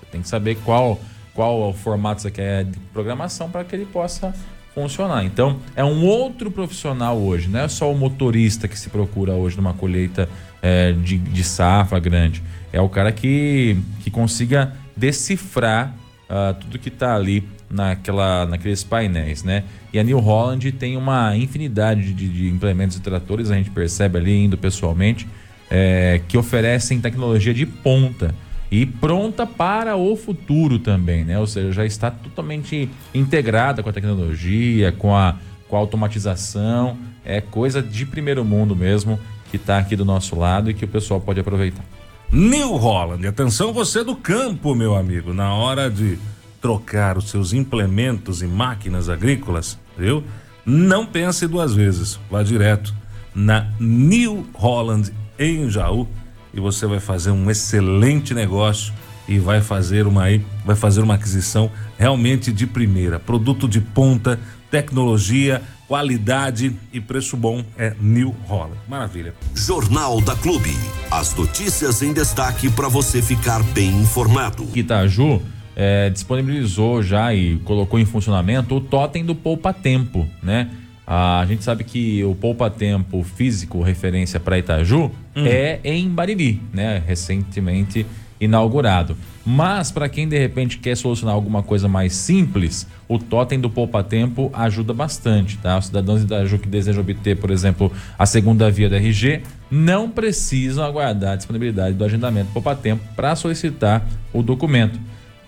[0.00, 1.00] Você tem que saber qual,
[1.32, 4.34] qual formato você quer de programação para que ele possa
[4.74, 5.24] funcionar.
[5.24, 9.56] Então, é um outro profissional hoje, não é só o motorista que se procura hoje
[9.56, 10.28] numa colheita
[10.60, 12.42] é, de, de safra grande.
[12.72, 15.94] É o cara que, que consiga decifrar
[16.28, 19.64] ah, tudo que está ali naquela, naqueles painéis, né?
[19.92, 24.18] E a New Holland tem uma infinidade de, de implementos e tratores, a gente percebe
[24.18, 25.26] ali indo pessoalmente,
[25.70, 28.34] é, que oferecem tecnologia de ponta
[28.70, 31.38] e pronta para o futuro também, né?
[31.38, 35.36] Ou seja, já está totalmente integrada com a tecnologia, com a,
[35.68, 39.18] com a automatização, é coisa de primeiro mundo mesmo
[39.50, 41.84] que está aqui do nosso lado e que o pessoal pode aproveitar.
[42.32, 46.18] New Holland, atenção você do campo, meu amigo, na hora de
[46.60, 50.24] trocar os seus implementos e máquinas agrícolas, viu?
[50.64, 52.94] Não pense duas vezes, vá direto
[53.34, 56.08] na New Holland em Jaú
[56.52, 58.92] e você vai fazer um excelente negócio
[59.28, 64.40] e vai fazer uma aí, vai fazer uma aquisição realmente de primeira, produto de ponta,
[64.70, 68.78] tecnologia, qualidade e preço bom é New Holland.
[68.88, 69.34] Maravilha.
[69.54, 70.74] Jornal da Clube.
[71.10, 74.68] As notícias em destaque para você ficar bem informado.
[74.74, 75.42] Itaju
[75.76, 80.70] eh, disponibilizou já e colocou em funcionamento o totem do Poupa Tempo, né?
[81.06, 87.00] A gente sabe que o Poupa Tempo físico, referência para Itaju, é em Bariri, né?
[87.06, 88.04] Recentemente
[88.40, 89.16] inaugurado.
[89.44, 94.02] Mas para quem de repente quer solucionar alguma coisa mais simples, o totem do Poupa
[94.02, 95.78] Tempo ajuda bastante, tá?
[95.78, 100.10] Os cidadãos de Itaju que desejam obter, por exemplo, a segunda via da RG, não
[100.10, 104.98] precisam aguardar a disponibilidade do agendamento Poupa Tempo para solicitar o documento.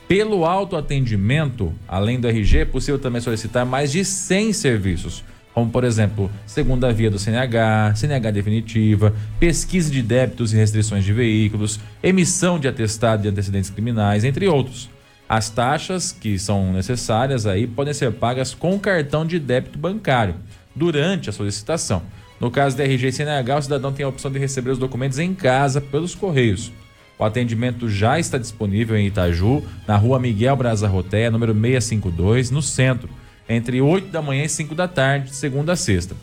[0.09, 5.85] Pelo autoatendimento, além do RG, é possível também solicitar mais de 100 serviços, como por
[5.85, 12.59] exemplo, segunda via do CNH, CNH definitiva, pesquisa de débitos e restrições de veículos, emissão
[12.59, 14.89] de atestado de antecedentes criminais, entre outros.
[15.29, 20.37] As taxas que são necessárias aí podem ser pagas com cartão de débito bancário
[20.75, 22.03] durante a solicitação.
[22.41, 25.19] No caso da RG e CNH, o cidadão tem a opção de receber os documentos
[25.19, 26.73] em casa pelos correios.
[27.19, 32.63] O atendimento já está disponível em Itaju, na rua Miguel Braza Rotéia, número 652, no
[32.63, 33.09] centro,
[33.49, 36.15] entre 8 da manhã e 5 da tarde, de segunda a sexta.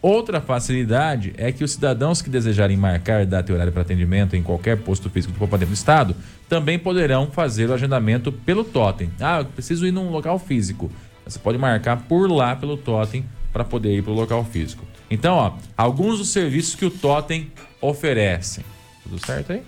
[0.00, 4.42] Outra facilidade é que os cidadãos que desejarem marcar data e horário para atendimento em
[4.42, 6.14] qualquer posto físico do Tempo do Estado
[6.46, 9.10] também poderão fazer o agendamento pelo Totem.
[9.18, 10.92] Ah, eu preciso ir num local físico.
[11.24, 14.84] Você pode marcar por lá pelo Totem para poder ir para o local físico.
[15.10, 18.62] Então, ó, alguns dos serviços que o Totem oferece.
[19.04, 19.62] Tudo certo aí?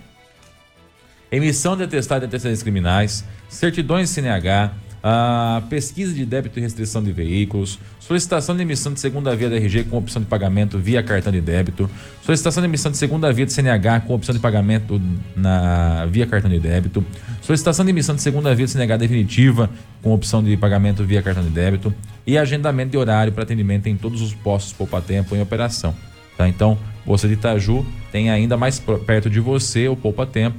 [1.31, 4.71] Emissão de atestado de antecedentes criminais, certidões CNH,
[5.03, 9.55] a pesquisa de débito e restrição de veículos, solicitação de emissão de segunda via da
[9.55, 11.89] RG com opção de pagamento via cartão de débito,
[12.23, 15.01] solicitação de emissão de segunda via de CNH com opção de pagamento
[15.35, 17.05] na via cartão de débito,
[17.41, 19.69] solicitação de emissão de segunda via de CNH definitiva
[20.01, 21.93] com opção de pagamento via cartão de débito
[22.25, 25.93] e agendamento de horário para atendimento em todos os postos Poupa Tempo em operação.
[26.37, 26.47] Tá?
[26.47, 30.57] Então, você de Itaju tem ainda mais perto de você o Poupa Tempo,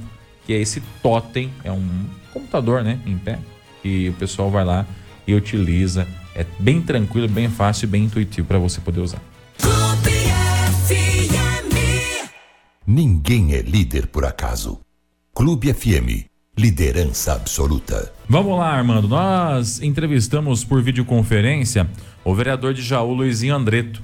[0.49, 1.87] que é esse totem, é um
[2.33, 3.37] computador, né, em pé,
[3.83, 4.83] e o pessoal vai lá
[5.27, 6.07] e utiliza.
[6.33, 9.21] É bem tranquilo, bem fácil e bem intuitivo para você poder usar.
[9.61, 10.09] Clube
[10.87, 12.25] FM.
[12.87, 14.79] Ninguém é líder por acaso.
[15.35, 16.25] Clube FM,
[16.57, 18.11] liderança absoluta.
[18.27, 19.07] Vamos lá, Armando.
[19.07, 21.87] Nós entrevistamos por videoconferência
[22.25, 24.01] o vereador de Jaú, Luizinho Andreto.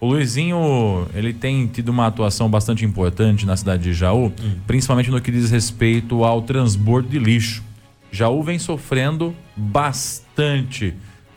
[0.00, 4.32] O Luizinho, ele tem tido uma atuação bastante importante na cidade de Jaú,
[4.66, 7.64] principalmente no que diz respeito ao transbordo de lixo.
[8.12, 10.94] Jaú vem sofrendo bastante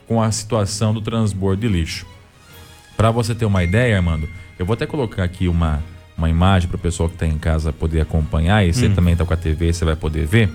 [0.07, 2.05] com a situação do transbordo de lixo.
[2.95, 5.83] Para você ter uma ideia, Armando, eu vou até colocar aqui uma,
[6.15, 8.63] uma imagem para o pessoal que está em casa poder acompanhar.
[8.63, 10.51] E você também está com a TV, você vai poder ver.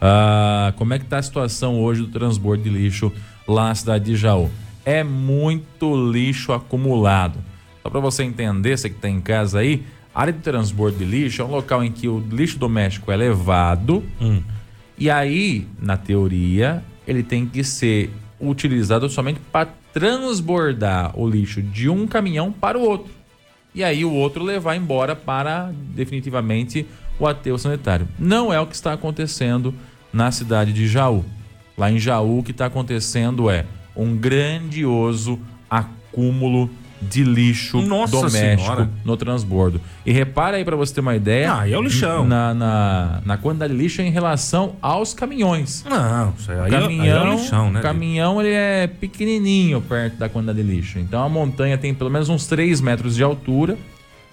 [0.00, 3.12] Ah, como é que está a situação hoje do transbordo de lixo
[3.46, 4.50] lá na cidade de Jaú?
[4.84, 7.38] É muito lixo acumulado.
[7.82, 9.82] Só para você entender, você que está em casa aí,
[10.14, 13.16] a área de transbordo de lixo é um local em que o lixo doméstico é
[13.16, 14.04] levado
[15.02, 18.08] e aí, na teoria, ele tem que ser
[18.40, 23.12] utilizado somente para transbordar o lixo de um caminhão para o outro.
[23.74, 26.86] E aí o outro levar embora para definitivamente
[27.18, 28.06] o aterro sanitário.
[28.16, 29.74] Não é o que está acontecendo
[30.12, 31.24] na cidade de Jaú.
[31.76, 33.64] Lá em Jaú, o que está acontecendo é
[33.96, 38.88] um grandioso acúmulo de lixo Nossa doméstico Senhora.
[39.04, 39.80] no transbordo.
[40.06, 41.52] E repara aí para você ter uma ideia.
[41.52, 42.24] Ah, é o lixão.
[42.24, 45.84] Na, na, na quantidade de lixo em relação aos caminhões.
[45.88, 47.80] Não, isso aí, é- aí caminhão, é o lixão, né?
[47.80, 51.00] o caminhão ele é pequenininho perto da quantidade de lixo.
[51.00, 53.76] Então a montanha tem pelo menos uns 3 metros de altura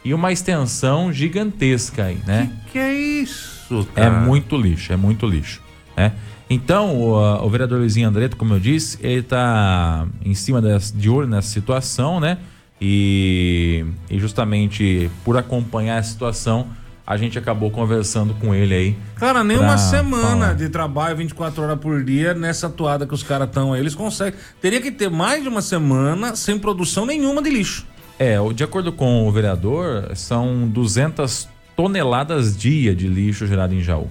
[0.05, 2.51] e uma extensão gigantesca aí, né?
[2.71, 4.11] Que é isso, É cara?
[4.21, 5.59] muito lixo, é muito lixo,
[5.97, 6.11] né?
[6.49, 11.09] Então, o, o vereador Luizinho Andreto, como eu disse, ele tá em cima dessa, de
[11.09, 12.39] olho nessa situação, né?
[12.81, 16.67] E, e justamente por acompanhar a situação,
[17.05, 18.97] a gente acabou conversando com ele aí.
[19.15, 20.53] Cara, nem uma semana falar.
[20.53, 23.79] de trabalho, 24 horas por dia, nessa toada que os caras estão aí.
[23.79, 24.39] Eles conseguem.
[24.61, 27.85] Teria que ter mais de uma semana sem produção nenhuma de lixo.
[28.17, 34.07] É, de acordo com o vereador, são 200 toneladas dia de lixo gerado em Jaú.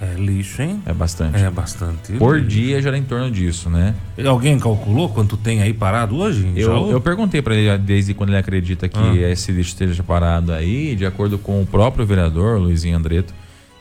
[0.00, 0.80] É lixo, hein?
[0.86, 1.36] É bastante.
[1.42, 2.12] É bastante.
[2.12, 2.48] Por lixo.
[2.48, 3.94] dia gera em torno disso, né?
[4.24, 6.52] Alguém calculou quanto tem aí parado hoje?
[6.54, 9.30] Eu, eu perguntei para ele desde quando ele acredita que Ah.
[9.30, 13.34] esse lixo esteja parado aí, de acordo com o próprio vereador, Luizinho Andreto,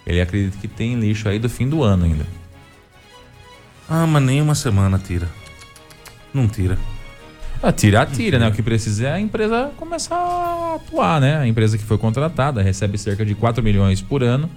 [0.08, 2.25] ele acredita que tem lixo aí do fim do ano ainda.
[3.89, 5.27] Ah, mas nem uma semana tira.
[6.34, 6.77] Não tira.
[7.62, 8.47] Ah, tira, tira, né?
[8.47, 11.38] O que precisa é a empresa começar a atuar, né?
[11.38, 14.49] A empresa que foi contratada recebe cerca de 4 milhões por ano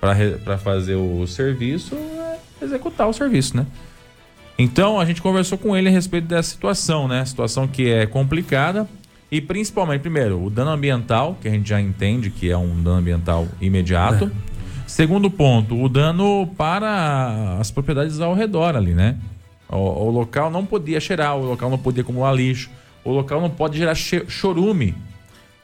[0.00, 3.66] para fazer o serviço, é executar o serviço, né?
[4.58, 7.24] Então a gente conversou com ele a respeito dessa situação, né?
[7.24, 8.88] Situação que é complicada
[9.30, 12.96] e principalmente, primeiro, o dano ambiental, que a gente já entende que é um dano
[12.96, 14.30] ambiental imediato.
[14.86, 19.16] Segundo ponto, o dano para as propriedades ao redor ali, né?
[19.68, 22.70] O, o local não podia cheirar, o local não podia acumular lixo,
[23.04, 24.94] o local não pode gerar chorume.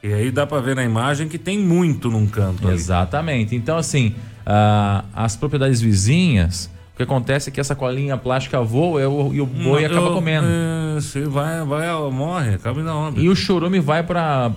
[0.07, 2.75] E aí dá pra ver na imagem que tem muito num canto ali.
[2.75, 3.55] Exatamente.
[3.55, 4.13] Então, assim,
[4.45, 9.33] ah, as propriedades vizinhas, o que acontece é que essa colinha plástica voa e o,
[9.33, 10.45] e o boi Eu- acaba comendo.
[10.47, 13.19] é, se vai, vai, morre, acaba na onda.
[13.19, 14.51] E o chorume vai para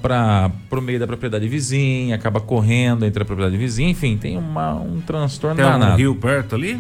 [0.71, 5.01] o meio da propriedade vizinha, acaba correndo entre a propriedade vizinha, enfim, tem uma, um
[5.01, 5.97] transtorno Tem danado.
[5.97, 6.79] rio perto ali?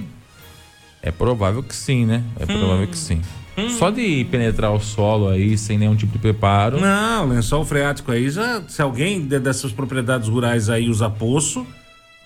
[1.02, 2.22] É provável que sim, né?
[2.38, 3.22] É provável que sim.
[3.78, 6.80] Só de penetrar o solo aí sem nenhum tipo de preparo.
[6.80, 8.62] Não, lençol freático aí já.
[8.68, 11.66] Se alguém de- dessas propriedades rurais aí usa poço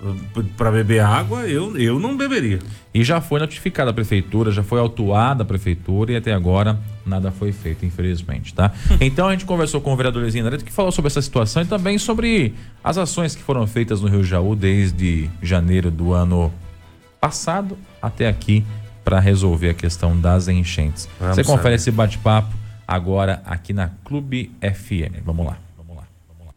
[0.02, 2.58] uh, pra beber água, eu, eu não beberia.
[2.94, 7.30] E já foi notificada a prefeitura, já foi autuada a prefeitura e até agora nada
[7.30, 8.70] foi feito, infelizmente, tá?
[9.00, 11.66] Então a gente conversou com o vereador Luizinho Neto que falou sobre essa situação e
[11.66, 16.52] também sobre as ações que foram feitas no Rio Jaú desde janeiro do ano
[17.20, 18.64] passado até aqui
[19.04, 21.08] para resolver a questão das enchentes.
[21.18, 21.74] Vamos Você confere saber.
[21.76, 22.54] esse bate-papo
[22.86, 25.22] agora aqui na Clube FM.
[25.24, 25.58] Vamos lá.
[25.76, 26.06] Vamos lá.
[26.28, 26.52] Vamos lá.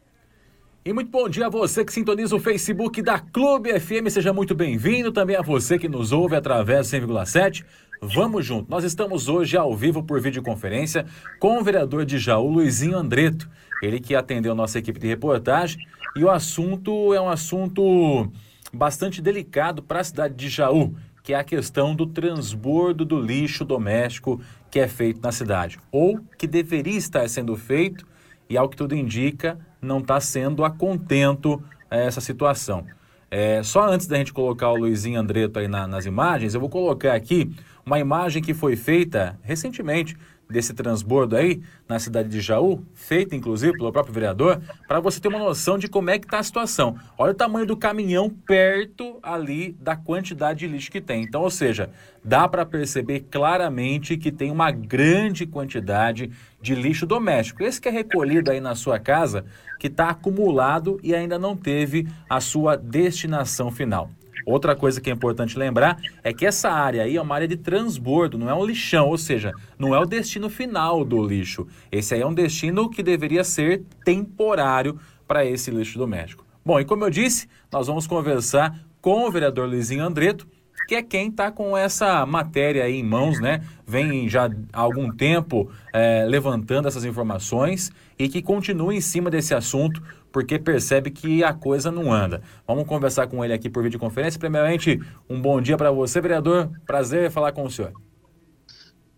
[0.84, 4.54] E muito bom dia a você que sintoniza o Facebook da Clube FM, seja muito
[4.54, 5.12] bem-vindo.
[5.12, 7.64] Também a você que nos ouve através do 100,7.
[8.02, 8.70] Vamos junto.
[8.70, 11.06] Nós estamos hoje ao vivo por videoconferência
[11.40, 13.50] com o vereador de Jaú, Luizinho Andreto.
[13.82, 15.80] Ele que atendeu nossa equipe de reportagem.
[16.16, 18.32] E o assunto é um assunto
[18.74, 20.94] bastante delicado para a cidade de Jaú,
[21.26, 26.20] que é a questão do transbordo do lixo doméstico que é feito na cidade, ou
[26.38, 28.06] que deveria estar sendo feito
[28.48, 32.86] e, ao que tudo indica, não está sendo a contento eh, essa situação.
[33.32, 36.70] É, só antes da gente colocar o Luizinho Andreto aí na- nas imagens, eu vou
[36.70, 37.52] colocar aqui
[37.84, 40.16] uma imagem que foi feita recentemente
[40.50, 45.28] desse transbordo aí na cidade de Jaú, feita inclusive pelo próprio vereador, para você ter
[45.28, 46.98] uma noção de como é que está a situação.
[47.18, 51.24] Olha o tamanho do caminhão perto ali da quantidade de lixo que tem.
[51.24, 51.90] Então, ou seja,
[52.24, 56.32] dá para perceber claramente que tem uma grande quantidade
[56.62, 57.64] de lixo doméstico.
[57.64, 59.46] Esse que é recolhido aí na sua casa,
[59.80, 64.10] que está acumulado e ainda não teve a sua destinação final.
[64.46, 67.58] Outra coisa que é importante lembrar é que essa área aí é uma área de
[67.58, 71.68] transbordo, não é um lixão, ou seja, não é o destino final do lixo.
[71.92, 76.46] Esse aí é um destino que deveria ser temporário para esse lixo doméstico.
[76.64, 80.48] Bom, e como eu disse, nós vamos conversar com o vereador Luizinho Andreto,
[80.88, 83.62] que é quem está com essa matéria aí em mãos, né?
[83.88, 89.54] Vem já há algum tempo eh, levantando essas informações e que continua em cima desse
[89.54, 90.02] assunto,
[90.36, 92.42] porque percebe que a coisa não anda.
[92.68, 94.38] Vamos conversar com ele aqui por videoconferência.
[94.38, 96.70] Primeiramente, um bom dia para você, vereador.
[96.86, 97.94] Prazer falar com o senhor.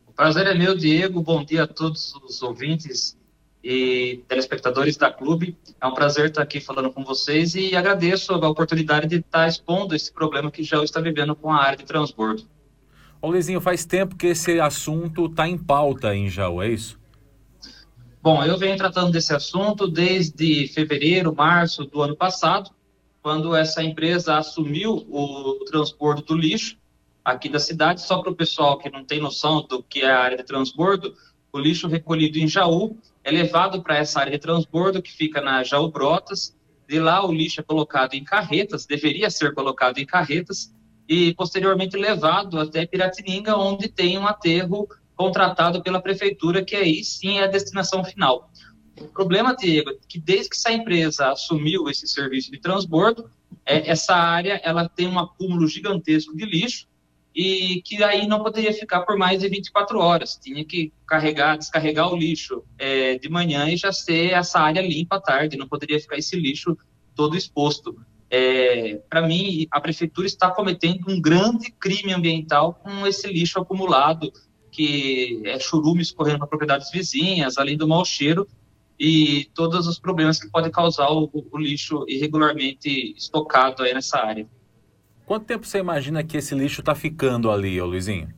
[0.05, 1.19] O prazer é meu, Diego.
[1.23, 3.17] Bom dia a todos os ouvintes
[3.63, 5.57] e telespectadores da Clube.
[5.81, 9.95] É um prazer estar aqui falando com vocês e agradeço a oportunidade de estar expondo
[9.95, 12.43] esse problema que já está vivendo com a área de transbordo.
[13.19, 16.99] Ô Luizinho, faz tempo que esse assunto está em pauta em Jaú, é isso?
[18.21, 22.71] Bom, eu venho tratando desse assunto desde fevereiro, março do ano passado,
[23.21, 26.77] quando essa empresa assumiu o transbordo do lixo
[27.23, 28.01] aqui da cidade.
[28.01, 31.13] Só para o pessoal que não tem noção do que é a área de transbordo,
[31.53, 35.63] o lixo recolhido em Jaú é levado para essa área de transbordo que fica na
[35.63, 36.55] Jaú Brotas.
[36.87, 40.73] De lá o lixo é colocado em carretas, deveria ser colocado em carretas,
[41.07, 44.87] e posteriormente levado até Piratininga, onde tem um aterro
[45.17, 48.49] contratado pela prefeitura, que aí sim é a destinação final.
[49.01, 53.29] O problema, Diego, é que desde que essa empresa assumiu esse serviço de transbordo,
[53.65, 56.87] é, essa área ela tem um acúmulo gigantesco de lixo
[57.35, 60.39] e que aí não poderia ficar por mais de 24 horas.
[60.41, 65.17] Tinha que carregar, descarregar o lixo é, de manhã e já ser essa área limpa
[65.17, 66.77] à tarde, não poderia ficar esse lixo
[67.15, 67.99] todo exposto.
[68.29, 74.31] É, Para mim, a prefeitura está cometendo um grande crime ambiental com esse lixo acumulado,
[74.77, 78.47] que é churume escorrendo para propriedades vizinhas, além do mau cheiro
[78.99, 84.47] e todos os problemas que podem causar o, o lixo irregularmente estocado aí nessa área.
[85.25, 88.31] Quanto tempo você imagina que esse lixo está ficando ali, ô Luizinho?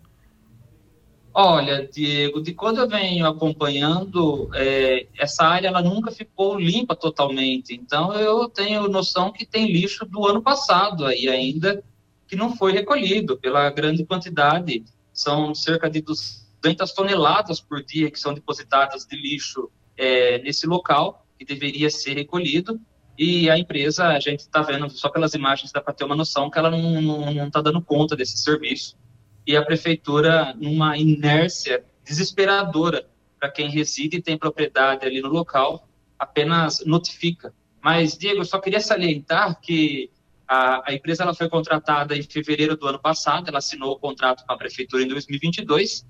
[1.33, 7.75] Olha, Diego, de quando eu venho acompanhando, é, essa área ela nunca ficou limpa totalmente.
[7.75, 11.83] Então eu tenho noção que tem lixo do ano passado aí ainda
[12.27, 14.83] que não foi recolhido pela grande quantidade
[15.19, 21.25] são cerca de 200 toneladas por dia que são depositadas de lixo é, nesse local,
[21.37, 22.79] que deveria ser recolhido.
[23.17, 26.49] E a empresa, a gente está vendo, só pelas imagens dá para ter uma noção
[26.49, 28.97] que ela não está dando conta desse serviço.
[29.45, 33.05] E a prefeitura, numa inércia desesperadora
[33.37, 37.53] para quem reside e tem propriedade ali no local, apenas notifica.
[37.81, 40.09] Mas, Diego, eu só queria salientar que
[40.49, 44.43] a, a, empresa ela foi contratada em fevereiro do ano passado, ela assinou o contrato
[44.43, 46.03] com a prefeitura em 2022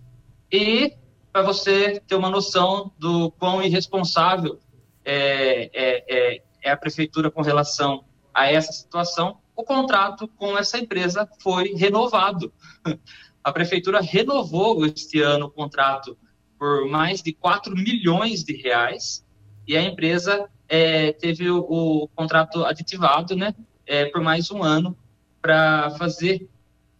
[0.49, 0.93] e
[1.29, 4.57] para você ter uma noção do quão irresponsável
[5.03, 10.77] é, é, é, é, a prefeitura com relação a essa situação, o contrato com essa
[10.77, 12.53] empresa foi renovado.
[13.41, 16.17] A prefeitura renovou este ano o contrato
[16.57, 19.25] por mais de 4 milhões de reais
[19.65, 23.55] e a empresa é, teve o, o contrato aditivado, né,
[23.89, 24.95] é, por mais um ano
[25.41, 26.47] para fazer,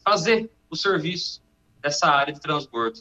[0.04, 1.40] fazer o serviço
[1.80, 3.00] dessa área de transbordo.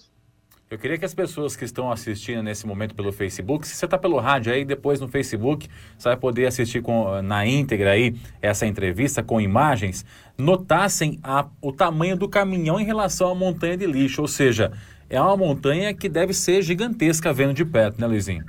[0.71, 3.97] Eu queria que as pessoas que estão assistindo nesse momento pelo Facebook, se você está
[3.97, 5.67] pelo rádio aí, depois no Facebook,
[5.97, 10.05] você vai poder assistir com, na íntegra aí essa entrevista com imagens,
[10.37, 14.21] notassem a, o tamanho do caminhão em relação à montanha de lixo.
[14.21, 14.71] Ou seja,
[15.09, 18.45] é uma montanha que deve ser gigantesca vendo de perto, né, Luizinho?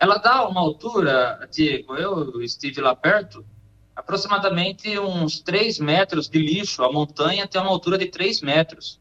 [0.00, 3.44] Ela dá uma altura, Diego, eu estive lá perto,
[3.96, 6.84] aproximadamente uns 3 metros de lixo.
[6.84, 9.00] A montanha tem uma altura de 3 metros.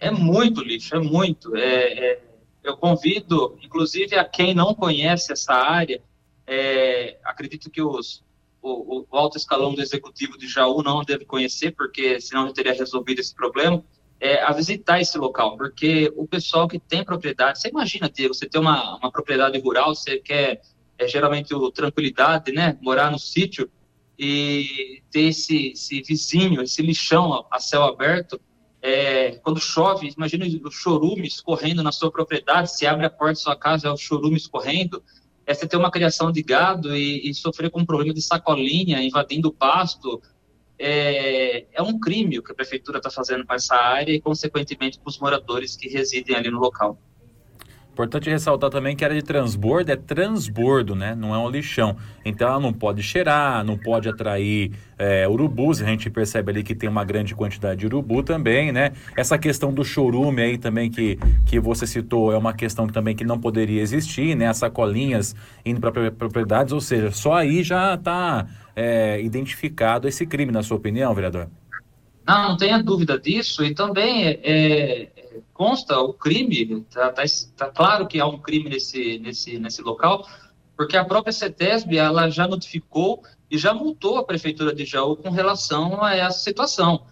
[0.00, 1.54] É muito lixo, é muito.
[1.54, 2.22] É, é,
[2.64, 6.02] eu convido, inclusive, a quem não conhece essa área,
[6.44, 8.24] é, acredito que os,
[8.60, 12.72] o, o, alto escalão do executivo de Jaú não deve conhecer, porque senão já teria
[12.72, 13.82] resolvido esse problema
[14.20, 18.46] é, a visitar esse local, porque o pessoal que tem propriedade, você imagina, Diego, você
[18.46, 20.60] tem uma, uma propriedade rural, você quer
[20.98, 23.70] é, geralmente o tranquilidade, né, morar no sítio
[24.18, 28.40] e ter esse, esse vizinho, esse lixão a, céu aberto,
[28.80, 33.40] é, quando chove, imagina o chorume escorrendo na sua propriedade, se abre a porta da
[33.40, 35.02] sua casa, é o chorume escorrendo,
[35.44, 39.02] é você ter uma criação de gado e, e sofrer com um problema de sacolinha,
[39.02, 40.20] invadindo o pasto,
[40.78, 44.98] é, é um crime o que a prefeitura está fazendo com essa área e, consequentemente,
[44.98, 46.98] com os moradores que residem ali no local.
[47.96, 51.14] Importante ressaltar também que a área de transbordo é transbordo, né?
[51.14, 51.96] Não é um lixão.
[52.26, 55.80] Então ela não pode cheirar, não pode atrair é, urubus.
[55.80, 58.92] A gente percebe ali que tem uma grande quantidade de urubu também, né?
[59.16, 63.24] Essa questão do chorume aí também que, que você citou é uma questão também que
[63.24, 64.46] não poderia existir, né?
[64.48, 68.46] As sacolinhas indo para propriedades, ou seja, só aí já está
[68.76, 71.48] é, identificado esse crime, na sua opinião, vereador?
[72.26, 73.64] Não, não tenha dúvida disso.
[73.64, 75.08] E também é,
[75.54, 77.22] consta o crime, está tá,
[77.56, 80.28] tá claro que há um crime nesse, nesse, nesse local,
[80.76, 85.30] porque a própria CETESB ela já notificou e já multou a Prefeitura de Jaú com
[85.30, 87.06] relação a essa situação.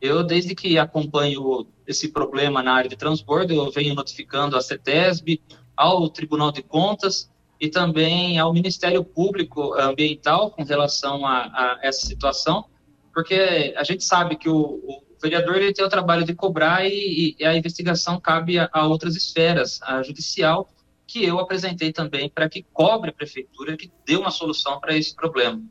[0.00, 5.40] Eu, desde que acompanho esse problema na área de transbordo, eu venho notificando a CETESB,
[5.76, 12.06] ao Tribunal de Contas e também ao Ministério Público Ambiental com relação a, a essa
[12.06, 12.66] situação,
[13.12, 17.34] porque a gente sabe que o, o vereador ele tem o trabalho de cobrar e,
[17.38, 20.68] e a investigação cabe a, a, outras esferas, a judicial,
[21.06, 25.14] que eu apresentei também para que cobre a prefeitura, que dê uma solução para esse
[25.14, 25.62] problema.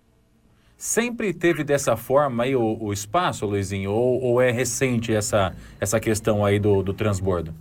[0.77, 3.91] Sempre teve dessa forma aí o, o espaço, Luizinho?
[3.91, 7.53] Ou, ou, é recente essa, essa questão aí do, do transbordo?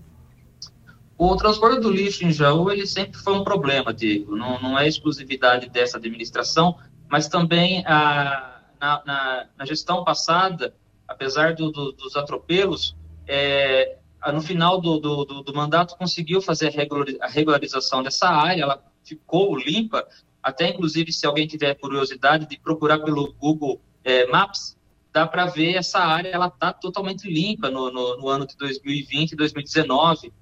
[1.16, 4.36] O transbordo do lixo em Jaú, ele sempre foi um problema, Diego.
[4.36, 6.76] Não, não é exclusividade dessa administração,
[7.08, 10.74] mas também a, na, na, na gestão passada,
[11.06, 12.96] apesar do, do, dos atropelos,
[13.26, 13.96] é,
[14.32, 16.72] no final do, do, do, mandato conseguiu fazer
[17.20, 20.06] a regularização dessa área, ela ficou limpa,
[20.42, 24.76] até inclusive se alguém tiver curiosidade de procurar pelo Google é, Maps,
[25.12, 29.32] dá para ver essa área, ela está totalmente limpa no, no, no, ano de 2020
[29.32, 30.32] e 2019,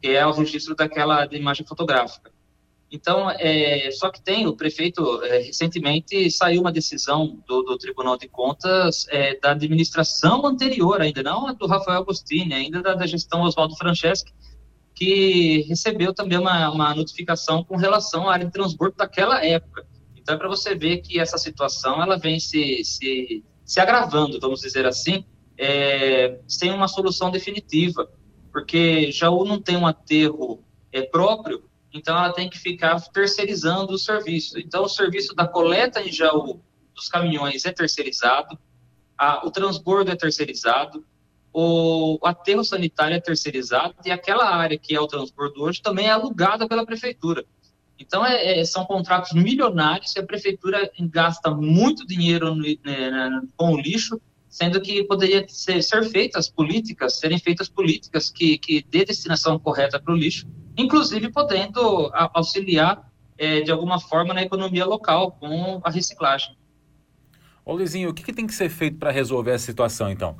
[0.00, 2.32] que é o registro daquela imagem fotográfica.
[2.92, 8.16] Então, é, só que tem, o prefeito, é, recentemente saiu uma decisão do, do Tribunal
[8.16, 13.42] de Contas é, da administração anterior, ainda não do Rafael Agostini, ainda da, da gestão
[13.42, 14.24] Oswaldo Franceschi,
[14.92, 19.86] que recebeu também uma, uma notificação com relação à área de transbordo daquela época.
[20.16, 24.60] Então, é para você ver que essa situação ela vem se, se, se agravando, vamos
[24.60, 25.24] dizer assim,
[25.56, 28.10] é, sem uma solução definitiva,
[28.52, 33.98] porque Jaú não tem um aterro é, próprio então ela tem que ficar terceirizando o
[33.98, 34.58] serviço.
[34.58, 36.60] Então o serviço da coleta em Jaú
[36.94, 38.58] dos caminhões é terceirizado,
[39.16, 41.04] a, o transbordo é terceirizado,
[41.52, 46.06] o, o aterro sanitário é terceirizado e aquela área que é o transbordo hoje também
[46.06, 47.44] é alugada pela prefeitura.
[47.98, 53.72] Então é, é, são contratos milionários e a prefeitura gasta muito dinheiro no, né, com
[53.72, 54.20] o lixo,
[54.50, 59.98] sendo que poderia ser, ser feitas políticas, serem feitas políticas que, que dê destinação correta
[59.98, 60.46] para o lixo
[60.76, 66.56] inclusive podendo auxiliar é, de alguma forma na economia local com a reciclagem.
[67.64, 70.36] Ô Luizinho, o que, que tem que ser feito para resolver essa situação, então?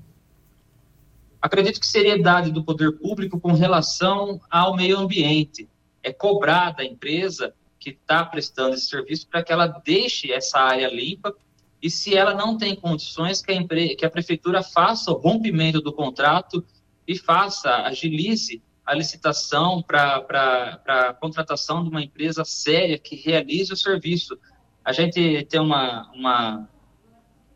[1.40, 5.68] Acredito que seriedade do poder público com relação ao meio ambiente.
[6.02, 10.88] É cobrar da empresa que está prestando esse serviço para que ela deixe essa área
[10.88, 11.34] limpa
[11.82, 13.96] e se ela não tem condições, que a, empre...
[13.96, 16.64] que a prefeitura faça o rompimento do contrato
[17.06, 23.76] e faça, agilize a licitação para a contratação de uma empresa séria que realize o
[23.76, 24.38] serviço.
[24.84, 26.68] A gente tem uma, uma,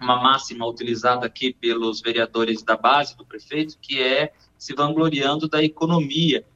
[0.00, 5.62] uma máxima utilizada aqui pelos vereadores da base do prefeito, que é se vangloriando da
[5.62, 6.46] economia.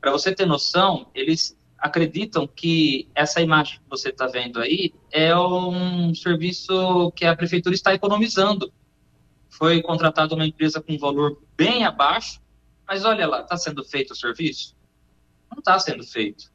[0.00, 1.56] Para você ter noção, eles
[1.86, 7.74] acreditam que essa imagem que você está vendo aí é um serviço que a prefeitura
[7.74, 8.72] está economizando.
[9.48, 12.40] Foi contratada uma empresa com um valor bem abaixo
[12.86, 14.74] mas olha lá, está sendo feito o serviço?
[15.50, 16.52] Não está sendo feito.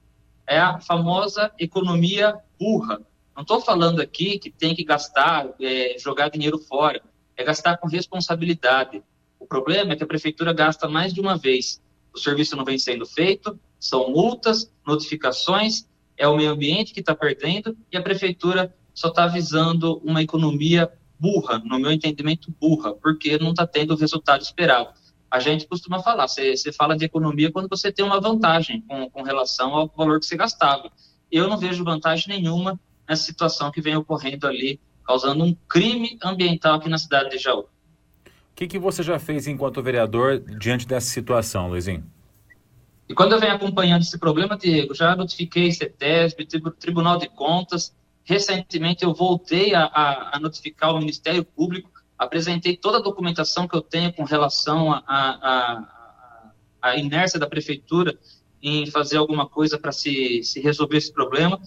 [0.48, 3.02] É a famosa economia burra.
[3.36, 7.02] Não estou falando aqui que tem que gastar, é, jogar dinheiro fora.
[7.36, 9.04] É gastar com responsabilidade.
[9.40, 11.82] O problema é que a prefeitura gasta mais de uma vez.
[12.14, 17.14] O serviço não vem sendo feito, são multas, notificações, é o meio ambiente que está
[17.14, 23.38] perdendo e a prefeitura só está visando uma economia burra, no meu entendimento burra, porque
[23.38, 24.94] não está tendo o resultado esperado
[25.32, 29.22] a gente costuma falar, você, fala de economia quando você tem uma vantagem com, com
[29.24, 30.92] relação ao valor que você gastava.
[31.32, 32.78] Eu não vejo vantagem nenhuma
[33.08, 34.78] nessa situação que vem ocorrendo ali,
[35.08, 37.62] causando um crime ambiental aqui na cidade de Jaú.
[37.62, 37.70] O
[38.54, 42.04] que, que você já fez enquanto vereador diante dessa situação, Luizinho?
[43.12, 46.48] E quando eu venho acompanhando esse problema, Diego, já notifiquei CETESB,
[46.80, 47.94] Tribunal de Contas,
[48.24, 53.76] recentemente eu voltei a, a, a notificar o Ministério Público, apresentei toda a documentação que
[53.76, 55.84] eu tenho com relação à
[56.96, 58.18] inércia da prefeitura
[58.64, 61.60] em fazer alguma coisa para se, se resolver esse problema.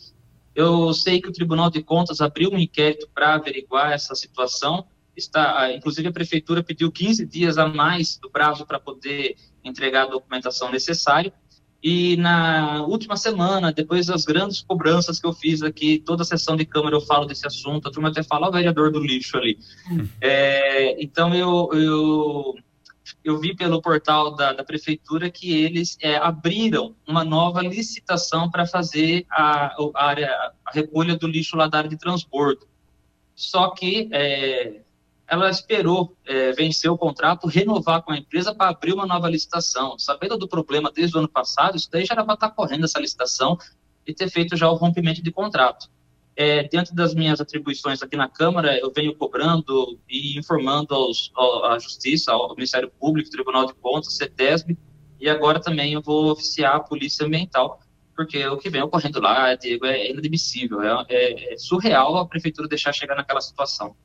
[0.55, 4.87] Eu sei que o Tribunal de Contas abriu um inquérito para averiguar essa situação.
[5.15, 10.11] Está, inclusive, a prefeitura pediu 15 dias a mais do prazo para poder entregar a
[10.11, 11.33] documentação necessária.
[11.87, 16.57] E na última semana, depois das grandes cobranças que eu fiz aqui, toda a sessão
[16.57, 19.59] de Câmara eu falo desse assunto, a turma até fala, o vereador do lixo ali.
[19.93, 20.09] Hum.
[20.19, 22.55] É, então eu, eu,
[23.23, 28.67] eu vi pelo portal da, da Prefeitura que eles é, abriram uma nova licitação para
[28.67, 30.31] fazer a, a, área,
[30.65, 32.67] a recolha do lixo lá da área de transbordo.
[33.35, 34.81] Só que é,
[35.27, 39.99] ela esperou é, vencer o contrato, renovar com a empresa para abrir uma nova licitação.
[39.99, 42.85] Sabendo do problema desde o ano passado, isso daí já era para estar tá correndo
[42.85, 43.59] essa licitação
[44.07, 45.89] e ter feito já o rompimento de contrato.
[46.37, 51.33] É, dentro das minhas atribuições aqui na Câmara, eu venho cobrando e informando aos,
[51.65, 54.77] à Justiça, ao Ministério Público, Tribunal de Contas, CETESB,
[55.21, 57.81] e agora também eu vou oficiar a Polícia Ambiental,
[58.17, 62.69] porque o que vem ocorrendo lá, Diego, é inadmissível, é, é, é surreal a Prefeitura
[62.69, 63.97] deixar chegar naquela situação.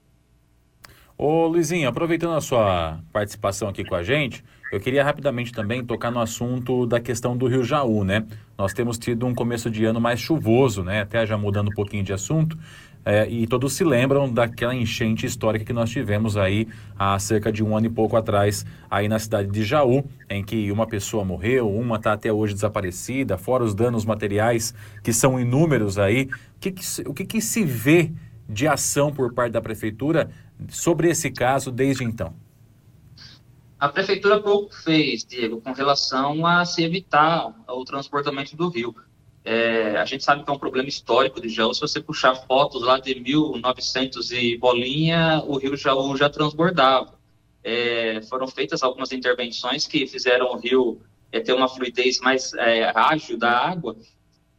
[1.21, 4.41] Ô Luizinho, aproveitando a sua participação aqui com a gente,
[4.71, 8.25] eu queria rapidamente também tocar no assunto da questão do Rio Jaú, né?
[8.57, 11.01] Nós temos tido um começo de ano mais chuvoso, né?
[11.01, 12.57] Até já mudando um pouquinho de assunto.
[13.03, 17.61] é, e todos se lembram daquela enchente histórica que nós tivemos aí há cerca de
[17.61, 21.69] um ano e pouco atrás, aí na cidade de Jaú, em que uma pessoa morreu,
[21.69, 26.29] uma está até hoje desaparecida, fora os danos materiais que são inúmeros aí.
[26.55, 28.09] O que, que, o que, que se vê
[28.49, 30.29] de ação por parte da prefeitura
[30.67, 32.33] sobre esse caso desde então?
[33.79, 38.93] A prefeitura pouco fez, Diego, com relação a se evitar o transportamento do rio.
[39.45, 41.73] É, a gente sabe que é um problema histórico de Jaú.
[41.73, 47.17] Se você puxar fotos lá de 1900 e bolinha, o rio Jaú já transbordava.
[47.63, 51.01] É, foram feitas algumas intervenções que fizeram o rio
[51.31, 53.95] é, ter uma fluidez mais é, ágil da água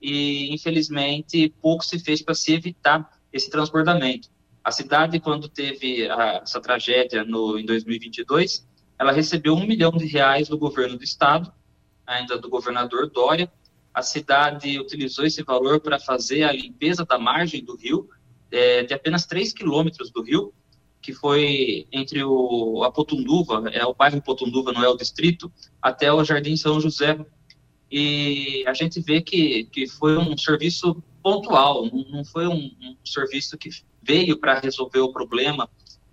[0.01, 4.29] e, infelizmente, pouco se fez para se evitar esse transbordamento.
[4.63, 8.67] A cidade, quando teve a, essa tragédia no, em 2022,
[8.99, 11.53] ela recebeu um milhão de reais do governo do estado,
[12.07, 13.51] ainda do governador Dória.
[13.95, 18.09] A cidade utilizou esse valor para fazer a limpeza da margem do rio,
[18.51, 20.53] é, de apenas 3 quilômetros do rio,
[21.01, 25.51] que foi entre o, a Potunduva, é o bairro Potunduva, não é o distrito,
[25.81, 27.19] até o Jardim São José.
[27.91, 33.57] E a gente vê que, que foi um serviço pontual, não, foi um, um serviço
[33.57, 33.71] que
[34.03, 35.69] veio para resolver o problema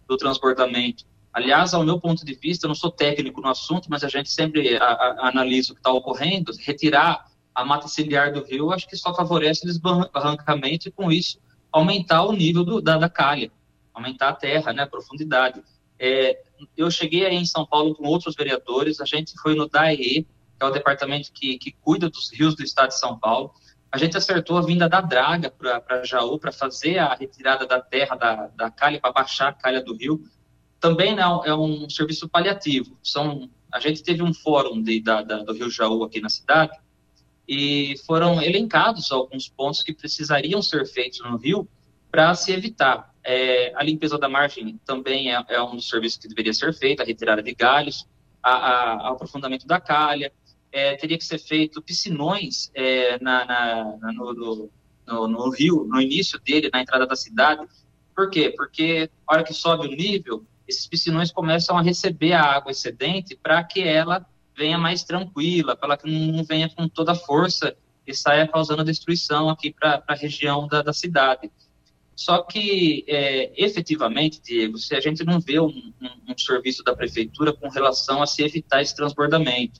[0.08, 1.06] do transportamento.
[1.34, 4.30] Aliás, ao meu ponto de vista, eu não sou técnico no assunto, mas a gente
[4.32, 6.52] sempre a, a, analisa o que está ocorrendo.
[6.60, 11.40] Retirar a mata ciliar do rio, acho que só favorece o desbarrancamento e, com isso,
[11.72, 13.52] aumentar o nível do, da, da calha,
[13.94, 15.64] aumentar a terra, né, a profundidade.
[16.00, 16.40] É,
[16.76, 20.28] eu cheguei aí em São Paulo com outros vereadores, a gente foi no DAE, que
[20.60, 23.52] é o departamento que, que cuida dos rios do estado de São Paulo.
[23.98, 28.16] A gente acertou a vinda da draga para Jaú, para fazer a retirada da terra
[28.16, 30.24] da, da calha, para baixar a calha do rio
[30.80, 32.98] também não é um serviço paliativo.
[33.02, 36.78] São, a gente teve um fórum de, da, da, do Rio Jaú aqui na cidade
[37.48, 41.68] e foram elencados alguns pontos que precisariam ser feitos no rio
[42.12, 43.12] para se evitar.
[43.24, 47.02] É, a limpeza da margem também é, é, um dos serviços que deveria ser feito,
[47.02, 48.08] a retirada de galhos,
[48.42, 50.32] a, a, aprofundamento da calha,
[50.72, 54.70] é, teria que ser feito piscinões é, na, na, no,
[55.06, 57.66] no, no, rio, no início dele, na entrada da cidade.
[58.16, 58.54] Por quê?
[58.56, 63.36] Porque a hora que sobe o nível, esses piscinões começam a receber a água excedente
[63.36, 68.14] para que ela venha mais tranquila, para que não venha com toda a força e
[68.14, 71.52] saia causando destruição aqui para a região da, da, cidade.
[72.16, 76.96] Só que, é, efetivamente, Diego, se a gente não vê um, um, um, serviço da
[76.96, 79.80] prefeitura com relação a se evitar esse transbordamento,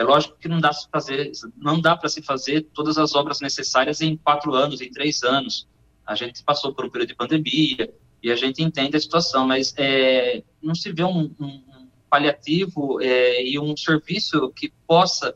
[0.00, 4.00] é lógico que não dá, fazer, não dá para se fazer todas as obras necessárias
[4.00, 5.68] em quatro anos, em três anos.
[6.06, 7.92] A gente passou por um período de pandemia,
[8.22, 11.62] e a gente entende a situação, mas é, não se vê um, um
[12.08, 15.34] paliativo é, e um serviço que possa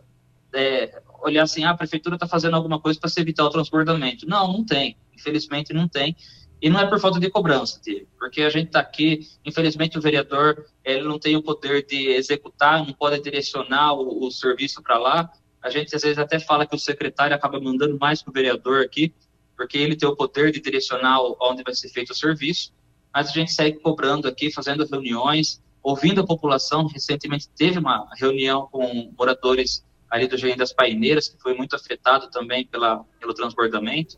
[0.54, 4.26] é, olhar assim, ah, a prefeitura está fazendo alguma coisa para se evitar o transbordamento.
[4.26, 4.96] Não, não tem.
[5.14, 6.16] Infelizmente não tem.
[6.64, 7.78] E não é por falta de cobrança,
[8.18, 12.82] porque a gente está aqui, infelizmente o vereador ele não tem o poder de executar,
[12.86, 15.30] não pode direcionar o, o serviço para lá.
[15.60, 18.82] A gente às vezes até fala que o secretário acaba mandando mais que o vereador
[18.82, 19.12] aqui,
[19.54, 22.72] porque ele tem o poder de direcionar onde vai ser feito o serviço,
[23.12, 26.86] mas a gente segue cobrando aqui, fazendo reuniões, ouvindo a população.
[26.86, 32.30] Recentemente teve uma reunião com moradores ali do Jardim das Paineiras, que foi muito afetado
[32.30, 34.16] também pela, pelo transbordamento,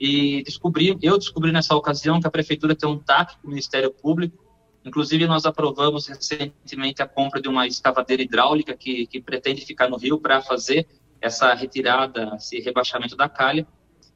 [0.00, 3.90] e descobri, eu descobri nessa ocasião que a prefeitura tem um TAC com o Ministério
[3.90, 4.48] Público,
[4.88, 9.98] Inclusive, nós aprovamos recentemente a compra de uma escavadeira hidráulica que, que pretende ficar no
[9.98, 10.86] rio para fazer
[11.20, 13.66] essa retirada, esse rebaixamento da calha.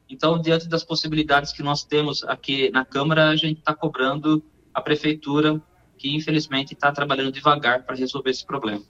[0.09, 4.81] Então, diante das possibilidades que nós temos aqui na Câmara, a gente está cobrando a
[4.81, 5.61] Prefeitura,
[5.99, 8.83] que infelizmente está trabalhando devagar para resolver esse problema.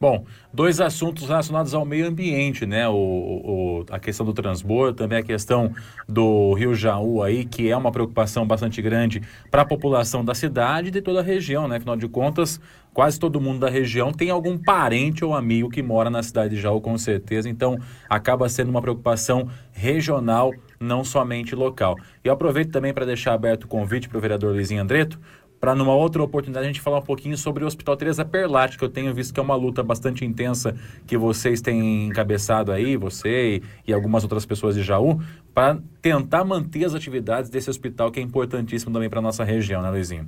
[0.00, 0.24] Bom,
[0.54, 2.88] dois assuntos relacionados ao meio ambiente, né?
[2.88, 5.72] O, o, a questão do transbordo, também a questão
[6.08, 9.20] do Rio Jaú aí, que é uma preocupação bastante grande
[9.50, 11.78] para a população da cidade e de toda a região, né?
[11.78, 12.60] Afinal de contas,
[12.94, 16.60] quase todo mundo da região tem algum parente ou amigo que mora na cidade de
[16.60, 17.48] Jaú, com certeza.
[17.48, 17.76] Então,
[18.08, 21.96] acaba sendo uma preocupação regional, não somente local.
[22.24, 25.18] E eu aproveito também para deixar aberto o convite para o vereador Luizinho Andreto,
[25.60, 28.84] para numa outra oportunidade a gente falar um pouquinho sobre o Hospital Teresa Perlati, que
[28.84, 33.56] eu tenho visto que é uma luta bastante intensa que vocês têm encabeçado aí, você
[33.56, 35.20] e, e algumas outras pessoas de Jaú,
[35.52, 39.90] para tentar manter as atividades desse hospital que é importantíssimo também para nossa região, né,
[39.90, 40.26] Luizinho?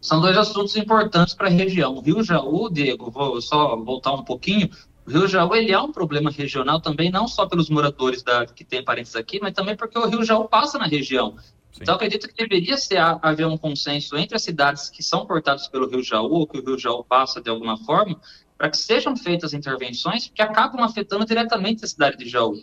[0.00, 1.94] São dois assuntos importantes para a região.
[1.94, 4.68] O Rio Jaú, Diego, vou só voltar um pouquinho.
[5.06, 8.64] O Rio Jaú ele é um problema regional também, não só pelos moradores da, que
[8.64, 11.36] têm parentes aqui, mas também porque o Rio Jaú passa na região.
[11.72, 11.80] Sim.
[11.82, 15.88] Então, acredito que deveria ser, haver um consenso entre as cidades que são portadas pelo
[15.88, 18.20] Rio Jaú, que o Rio Jaú passa de alguma forma,
[18.58, 22.54] para que sejam feitas intervenções que acabam afetando diretamente a cidade de Jaú.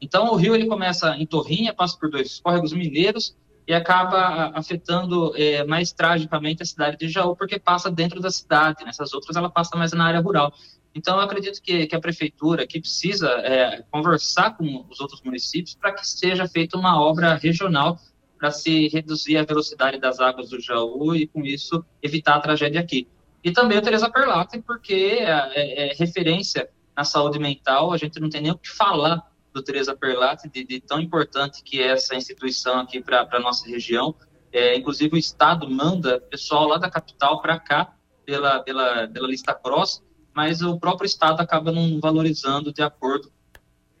[0.00, 3.36] Então, o rio ele começa em Torrinha, passa por dois córregos mineiros
[3.66, 8.84] e acaba afetando é, mais tragicamente a cidade de Jaú, porque passa dentro da cidade.
[8.84, 10.52] Nessas outras, ela passa mais na área rural.
[10.94, 15.74] Então, eu acredito que, que a prefeitura aqui precisa é, conversar com os outros municípios
[15.74, 17.98] para que seja feita uma obra regional
[18.38, 22.80] para se reduzir a velocidade das águas do Jaú e, com isso, evitar a tragédia
[22.80, 23.08] aqui.
[23.42, 28.30] E também o Teresa Perlata, porque é, é referência na saúde mental, a gente não
[28.30, 29.22] tem nem o que falar
[29.52, 33.68] do Teresa Perlata, de, de tão importante que é essa instituição aqui para a nossa
[33.68, 34.14] região.
[34.52, 39.54] É, inclusive, o Estado manda pessoal lá da capital para cá, pela, pela, pela lista
[39.54, 40.02] cross,
[40.34, 43.30] mas o próprio Estado acaba não valorizando de acordo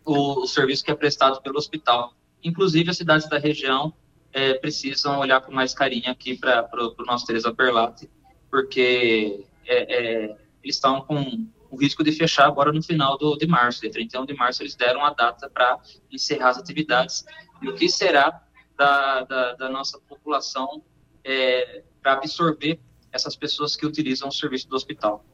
[0.04, 2.14] o, o serviço que é prestado pelo hospital.
[2.42, 3.94] Inclusive, as cidades da região
[4.32, 8.10] é, precisam olhar com mais carinho aqui para o nosso Teresa Perlate,
[8.50, 13.46] porque é, é, eles estão com o risco de fechar agora no final do, de
[13.46, 13.80] março.
[13.80, 15.78] Dia 31 de março, eles deram a data para
[16.10, 17.24] encerrar as atividades.
[17.62, 18.42] E o que será
[18.76, 20.82] da, da, da nossa população
[21.24, 22.78] é, para absorver
[23.12, 25.24] essas pessoas que utilizam o serviço do hospital?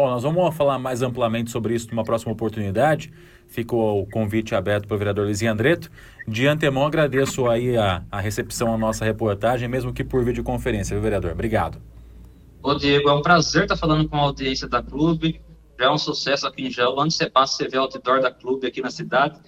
[0.00, 3.12] Bom, nós vamos falar mais amplamente sobre isso numa próxima oportunidade.
[3.46, 5.90] Ficou o convite aberto para o vereador Luizinho Andreto.
[6.26, 11.02] De antemão, agradeço aí a, a recepção à nossa reportagem, mesmo que por videoconferência, viu,
[11.02, 11.32] vereador?
[11.32, 11.82] Obrigado.
[12.62, 15.38] Ô, Diego, é um prazer estar falando com a audiência da Clube.
[15.78, 16.98] Já é um sucesso aqui em Jaú.
[16.98, 19.38] Onde você passa, você vê o outdoor da Clube aqui na cidade.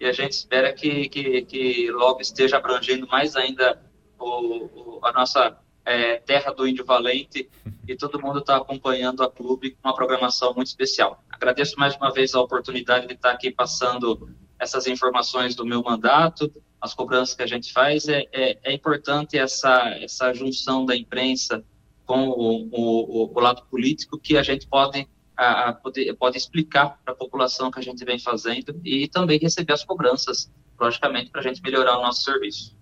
[0.00, 3.78] E a gente espera que, que, que logo esteja abrangendo mais ainda
[4.18, 5.54] o, o, a nossa
[5.88, 7.48] é, terra do Índio Valente
[7.86, 11.24] e todo mundo está acompanhando a Clube com uma programação muito especial.
[11.30, 14.28] Agradeço mais uma vez a oportunidade de estar aqui passando
[14.58, 18.06] essas informações do meu mandato, as cobranças que a gente faz.
[18.06, 21.64] É, é, é importante essa, essa junção da imprensa
[22.04, 27.00] com o, o, o lado político que a gente pode, a, a poder, pode explicar
[27.02, 31.40] para a população que a gente vem fazendo e também receber as cobranças, logicamente, para
[31.40, 32.77] a gente melhorar o nosso serviço.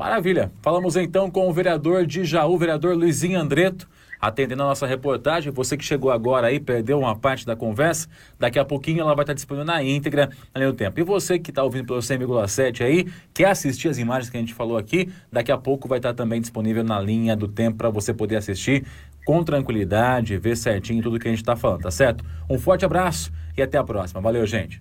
[0.00, 0.50] Maravilha.
[0.62, 3.86] Falamos então com o vereador de Jaú, vereador Luizinho Andreto,
[4.18, 5.52] atendendo a nossa reportagem.
[5.52, 9.24] Você que chegou agora aí, perdeu uma parte da conversa, daqui a pouquinho ela vai
[9.24, 10.98] estar disponível na íntegra, além do tempo.
[10.98, 14.54] E você que está ouvindo pelo 100,7 aí, quer assistir as imagens que a gente
[14.54, 18.14] falou aqui, daqui a pouco vai estar também disponível na linha do tempo para você
[18.14, 18.86] poder assistir
[19.26, 22.24] com tranquilidade, ver certinho tudo que a gente está falando, tá certo?
[22.48, 24.18] Um forte abraço e até a próxima.
[24.22, 24.80] Valeu, gente.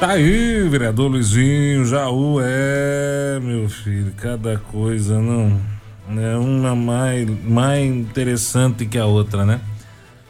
[0.00, 5.60] Tá aí, vereador Luizinho, Jaú, é, meu filho, cada coisa não.
[6.18, 9.60] É uma mais, mais interessante que a outra, né?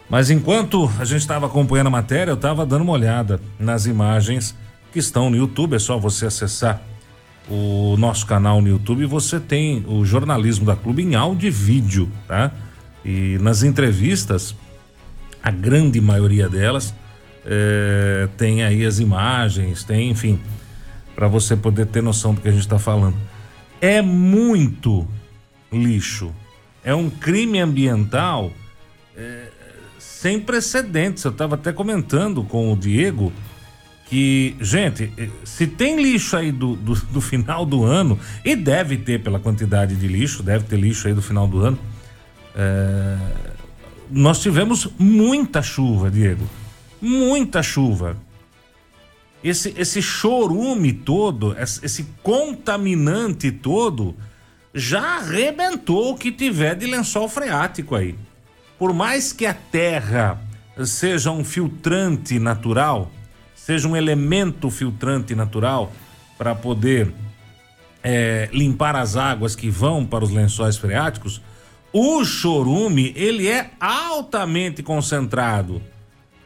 [0.09, 4.57] Mas enquanto a gente estava acompanhando a matéria, eu estava dando uma olhada nas imagens
[4.93, 5.77] que estão no YouTube.
[5.77, 6.83] É só você acessar
[7.49, 11.51] o nosso canal no YouTube e você tem o jornalismo da Clube em áudio e
[11.51, 12.51] vídeo, tá?
[13.05, 14.53] E nas entrevistas,
[15.41, 16.93] a grande maioria delas
[17.45, 20.39] é, tem aí as imagens, tem, enfim,
[21.15, 23.17] para você poder ter noção do que a gente está falando.
[23.81, 25.07] É muito
[25.73, 26.33] lixo.
[26.85, 28.53] É um crime ambiental
[29.17, 29.49] é,
[29.99, 31.25] sem precedentes.
[31.25, 33.33] Eu estava até comentando com o Diego
[34.07, 35.13] que, gente,
[35.45, 39.95] se tem lixo aí do, do, do, final do ano, e deve ter pela quantidade
[39.95, 41.79] de lixo, deve ter lixo aí do final do ano.
[42.55, 43.17] É,
[44.11, 46.45] nós tivemos muita chuva, Diego
[47.01, 48.17] muita chuva.
[49.43, 54.15] Esse, esse chorume todo, esse contaminante todo,
[54.75, 58.17] já arrebentou o que tiver de lençol freático aí.
[58.79, 60.41] Por mais que a terra
[60.85, 63.11] seja um filtrante natural,
[63.55, 65.93] seja um elemento filtrante natural
[66.39, 67.13] para poder
[68.03, 71.41] é, limpar as águas que vão para os lençóis freáticos,
[71.93, 75.83] o chorume ele é altamente concentrado.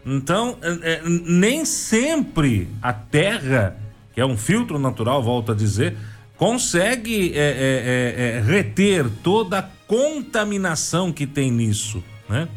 [0.06, 3.76] Então, é, nem sempre a terra,
[4.12, 5.96] que é um filtro natural, volto a dizer,
[6.36, 12.48] consegue é, é, reter toda a contaminação que tem nisso, né?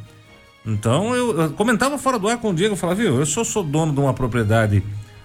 [0.66, 3.45] Então, eu, eu, comentava fora do ar com o Diego, eu falava, viu, eu sou,
[3.45, 4.84] sou dono de uma propriedade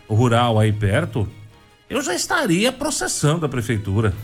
[0.09, 1.29] rural aí perto,
[1.91, 4.15] eu já estaria processando a prefeitura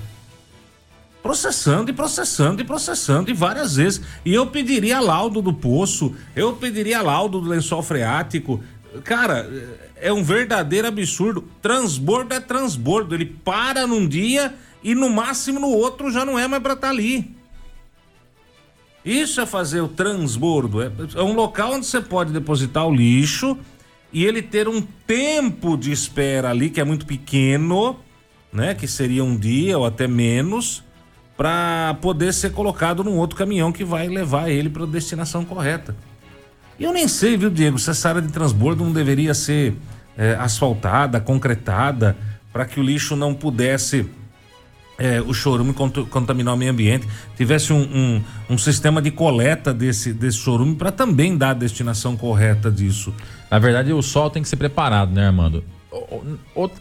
[1.22, 4.00] processando e processando e processando e várias vezes.
[4.24, 8.62] E eu pediria laudo do poço, eu pediria laudo do lençol freático.
[9.04, 9.48] Cara,
[9.96, 11.44] é um verdadeiro absurdo.
[11.60, 13.14] Transbordo é transbordo.
[13.14, 16.86] Ele para num dia e no máximo no outro já não é mais para estar
[16.88, 17.36] tá ali.
[19.04, 20.82] Isso é fazer o transbordo.
[20.82, 23.56] É, é um local onde você pode depositar o lixo
[24.12, 27.98] e ele ter um tempo de espera ali que é muito pequeno,
[28.52, 28.74] né?
[28.74, 30.84] Que seria um dia ou até menos
[31.38, 35.94] para poder ser colocado num outro caminhão que vai levar ele para a destinação correta.
[36.76, 39.76] E eu nem sei, viu, Diego, se essa área de transbordo não deveria ser
[40.16, 42.16] é, asfaltada, concretada,
[42.52, 44.10] para que o lixo não pudesse
[44.98, 49.72] é, o chorume cont- contaminar o meio ambiente, tivesse um, um, um sistema de coleta
[49.72, 53.14] desse, desse chorume para também dar a destinação correta disso.
[53.48, 55.62] Na verdade, o sol tem que ser preparado, né, Armando?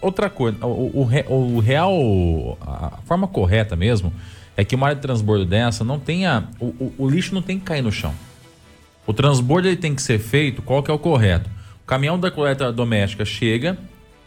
[0.02, 4.12] Outra coisa, o, o o real, a forma correta mesmo,
[4.58, 6.50] é que uma área de transbordo dessa não tenha.
[6.60, 8.14] O, o- o lixo não tem que cair no chão.
[9.06, 11.50] O transbordo ele tem que ser feito, qual que é o correto?
[11.84, 13.78] O caminhão da coleta doméstica chega,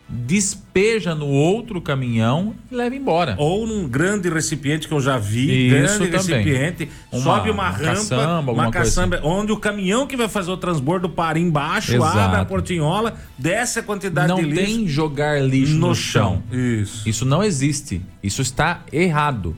[0.09, 3.35] despeja no outro caminhão e leva embora.
[3.39, 6.45] Ou num grande recipiente que eu já vi, Isso grande também.
[6.45, 10.51] recipiente, Uma- sobe uma, uma rampa, caçamba, uma caçamba, onde o caminhão que vai fazer
[10.51, 12.19] o transbordo para embaixo, Exato.
[12.19, 14.65] abre a portinhola, desce a quantidade não de lixo.
[14.65, 16.43] tem jogar lixo no, no chão.
[16.51, 16.59] chão.
[16.59, 17.09] Isso.
[17.09, 18.01] Isso não existe.
[18.23, 19.55] Isso está errado.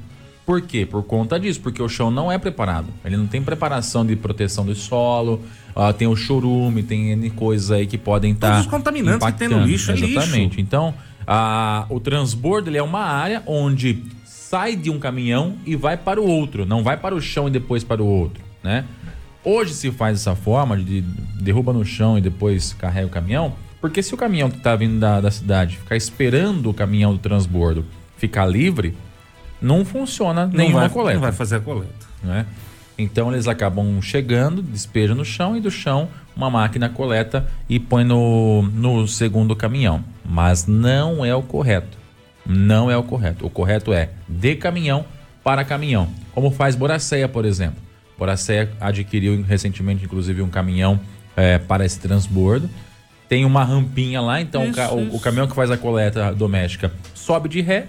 [0.53, 0.85] Por quê?
[0.85, 2.89] Por conta disso, porque o chão não é preparado.
[3.03, 5.41] Ele não tem preparação de proteção do solo,
[5.75, 8.61] ah, tem o chorume, tem N coisas aí que podem estar.
[8.61, 10.11] os contaminantes que tem no lixo é lixo.
[10.11, 10.61] Exatamente.
[10.61, 10.93] Então,
[11.27, 16.21] ah, o transbordo ele é uma área onde sai de um caminhão e vai para
[16.21, 18.85] o outro, não vai para o chão e depois para o outro, né?
[19.43, 21.01] Hoje se faz dessa forma, de
[21.41, 25.01] derruba no chão e depois carrega o caminhão, porque se o caminhão que está vindo
[25.01, 27.87] da, da cidade ficar esperando o caminhão do transbordo
[28.19, 28.95] ficar livre,
[29.63, 31.15] não funciona Não nenhuma vai, coleta.
[31.15, 32.07] não vai fazer a coleta.
[32.23, 32.47] né?
[32.99, 38.05] Então eles acabam chegando, despejam no chão e do chão uma máquina coleta e põe
[38.05, 40.05] no, no segundo caminhão.
[40.25, 41.97] Mas não é o correto.
[42.45, 43.47] Não é o correto.
[43.47, 45.05] O correto é de caminhão
[45.43, 46.09] para caminhão.
[46.35, 47.81] Como faz Boracéia, por exemplo.
[48.19, 51.01] Boracéia adquiriu recentemente, inclusive, um caminhão
[51.37, 52.69] eh, para esse transbordo.
[53.29, 56.93] Tem uma rampinha lá, então o Isso, o, o caminhão que faz a coleta doméstica
[57.15, 57.87] sobe de ré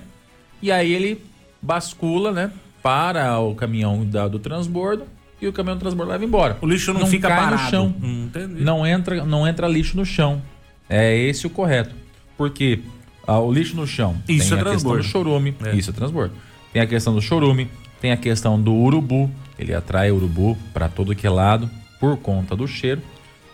[0.61, 1.21] e aí ele
[1.63, 2.51] bascula, né?
[2.83, 5.05] Para o caminhão da- do transbordo
[5.41, 6.57] e o caminhão do transbordo leva embora.
[6.61, 7.63] O lixo não, fica cai parado.
[7.63, 7.95] no chão.
[8.03, 8.29] Hum.
[8.59, 10.41] Não entra, não entra lixo no chão.
[10.89, 11.95] É esse o correto.
[12.37, 12.81] Porque
[13.25, 15.01] ah, o lixo no chão Isso tem é a questão transbordo.
[15.03, 15.55] do chorume.
[15.65, 15.75] É.
[15.75, 16.33] Isso é transbordo.
[16.73, 17.69] Tem a questão do chorume,
[18.01, 19.29] tem a questão do urubu.
[19.57, 23.01] Ele atrai urubu para todo que é lado por conta do cheiro.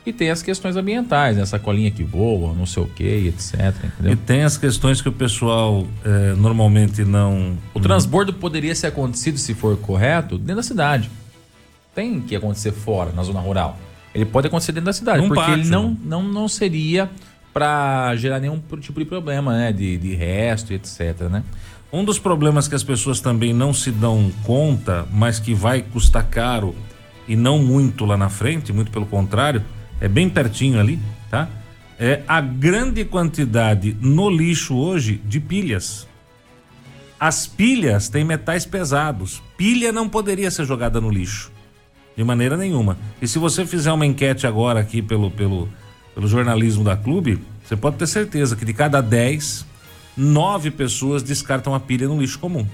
[0.05, 1.43] E tem as questões ambientais, né?
[1.43, 3.75] Essa colinha que voa, não sei o que, etc.
[3.83, 4.13] Entendeu?
[4.13, 7.57] E tem as questões que o pessoal eh, normalmente não.
[7.73, 11.11] O transbordo poderia ser acontecido, se for correto, dentro da cidade.
[11.93, 13.77] Tem que acontecer fora, na zona rural.
[14.15, 17.09] Ele pode acontecer dentro da cidade, Num porque pátio, ele não, não, não seria
[17.53, 19.71] para gerar nenhum tipo de problema, né?
[19.73, 21.43] De, de resto etc, né?
[21.91, 26.23] Um dos problemas que as pessoas também não se dão conta, mas que vai custar
[26.23, 26.75] caro
[27.27, 29.63] e não muito lá na frente, muito pelo contrário,
[30.01, 31.47] é bem pertinho ali, tá?
[31.99, 36.07] É a grande quantidade no lixo hoje de pilhas.
[37.19, 39.43] As pilhas têm metais pesados.
[39.57, 41.51] Pilha não poderia ser jogada no lixo.
[42.15, 42.97] De maneira nenhuma.
[43.21, 45.67] E se você fizer uma enquete agora aqui pelo, pelo,
[46.15, 49.65] pelo jornalismo da clube, você pode ter certeza que de cada 10,
[50.15, 52.65] 9 pessoas descartam a pilha no lixo comum.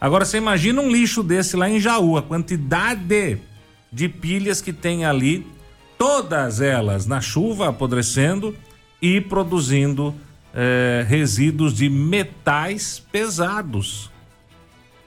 [0.00, 3.38] Agora você imagina um lixo desse lá em Jaú, a quantidade
[3.92, 5.46] de pilhas que tem ali,
[5.98, 8.56] todas elas na chuva apodrecendo
[9.02, 10.14] e produzindo
[10.54, 14.10] eh, resíduos de metais pesados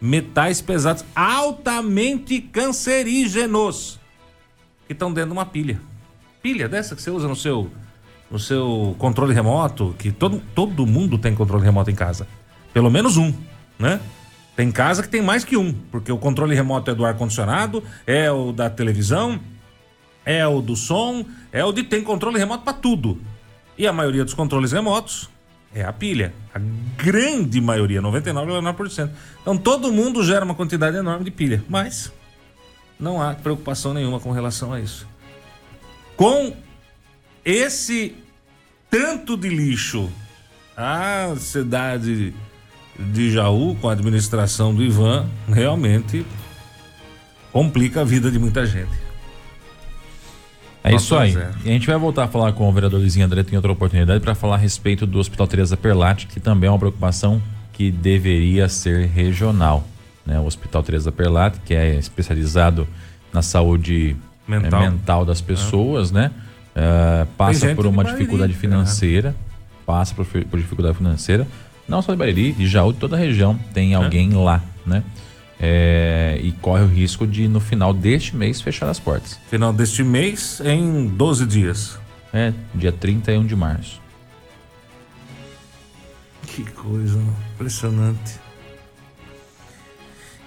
[0.01, 3.99] metais pesados altamente cancerígenos
[4.87, 5.79] que estão dentro de uma pilha.
[6.41, 7.69] Pilha dessa que você usa no seu
[8.31, 12.25] no seu controle remoto, que todo, todo mundo tem controle remoto em casa.
[12.73, 13.33] Pelo menos um,
[13.77, 13.99] né?
[14.55, 17.83] Tem casa que tem mais que um, porque o controle remoto é do ar condicionado,
[18.07, 19.37] é o da televisão,
[20.25, 23.19] é o do som, é o de tem controle remoto para tudo.
[23.77, 25.29] E a maioria dos controles remotos
[25.73, 26.33] é a pilha.
[26.53, 26.59] A
[27.01, 29.09] grande maioria, 99,9%.
[29.41, 32.11] Então todo mundo gera uma quantidade enorme de pilha, mas
[32.99, 35.07] não há preocupação nenhuma com relação a isso.
[36.15, 36.53] Com
[37.43, 38.15] esse
[38.89, 40.11] tanto de lixo,
[40.77, 42.33] a cidade
[42.99, 46.25] de Jaú, com a administração do Ivan, realmente
[47.51, 49.00] complica a vida de muita gente.
[50.83, 51.31] É isso aí.
[51.31, 51.53] Zero.
[51.63, 54.23] E a gente vai voltar a falar com o vereador Luizinho Andreto em outra oportunidade
[54.23, 58.67] para falar a respeito do Hospital Teresa Perlatti, que também é uma preocupação que deveria
[58.67, 59.85] ser regional.
[60.25, 60.39] Né?
[60.39, 62.87] O Hospital Teresa Perlatti, que é especializado
[63.31, 64.15] na saúde
[64.47, 64.81] Mental.
[64.81, 66.31] mental, das pessoas, né?
[66.75, 68.59] Eh, passa por uma dificuldade né?
[68.59, 69.35] financeira,
[69.85, 71.47] passa por, por dificuldade financeira,
[71.87, 75.03] não só de Bariri, de Jaú, de toda a região tem alguém lá, né?
[75.63, 79.39] Eh, e corre o risco de, no final deste mês, fechar as portas.
[79.47, 81.99] Final deste mês, em 12 dias.
[82.33, 84.01] É, dia 31 de março.
[86.47, 87.21] Que coisa
[87.53, 88.39] impressionante.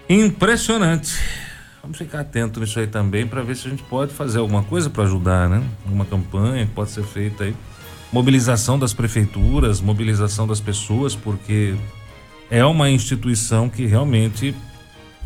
[0.08, 1.16] Impressionante.
[1.80, 4.90] Vamos ficar atento nisso aí também para ver se a gente pode fazer alguma coisa
[4.90, 5.62] para ajudar, né?
[5.86, 7.54] Uma campanha que pode ser feita aí.
[8.12, 11.74] Mobilização das prefeituras, mobilização das pessoas, porque
[12.50, 14.54] é uma instituição que realmente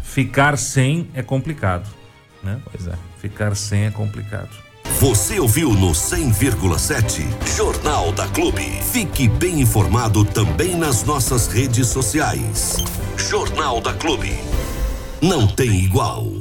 [0.09, 1.89] ficar sem é complicado,
[2.43, 2.61] né?
[2.71, 2.95] Pois é.
[3.21, 4.51] Ficar sem é complicado.
[5.01, 7.25] Você ouviu no 100,7
[7.57, 8.65] Jornal da Clube.
[8.91, 12.79] Fique bem informado também nas nossas redes sociais.
[13.17, 14.33] Jornal da Clube.
[15.21, 16.38] Não tem igual.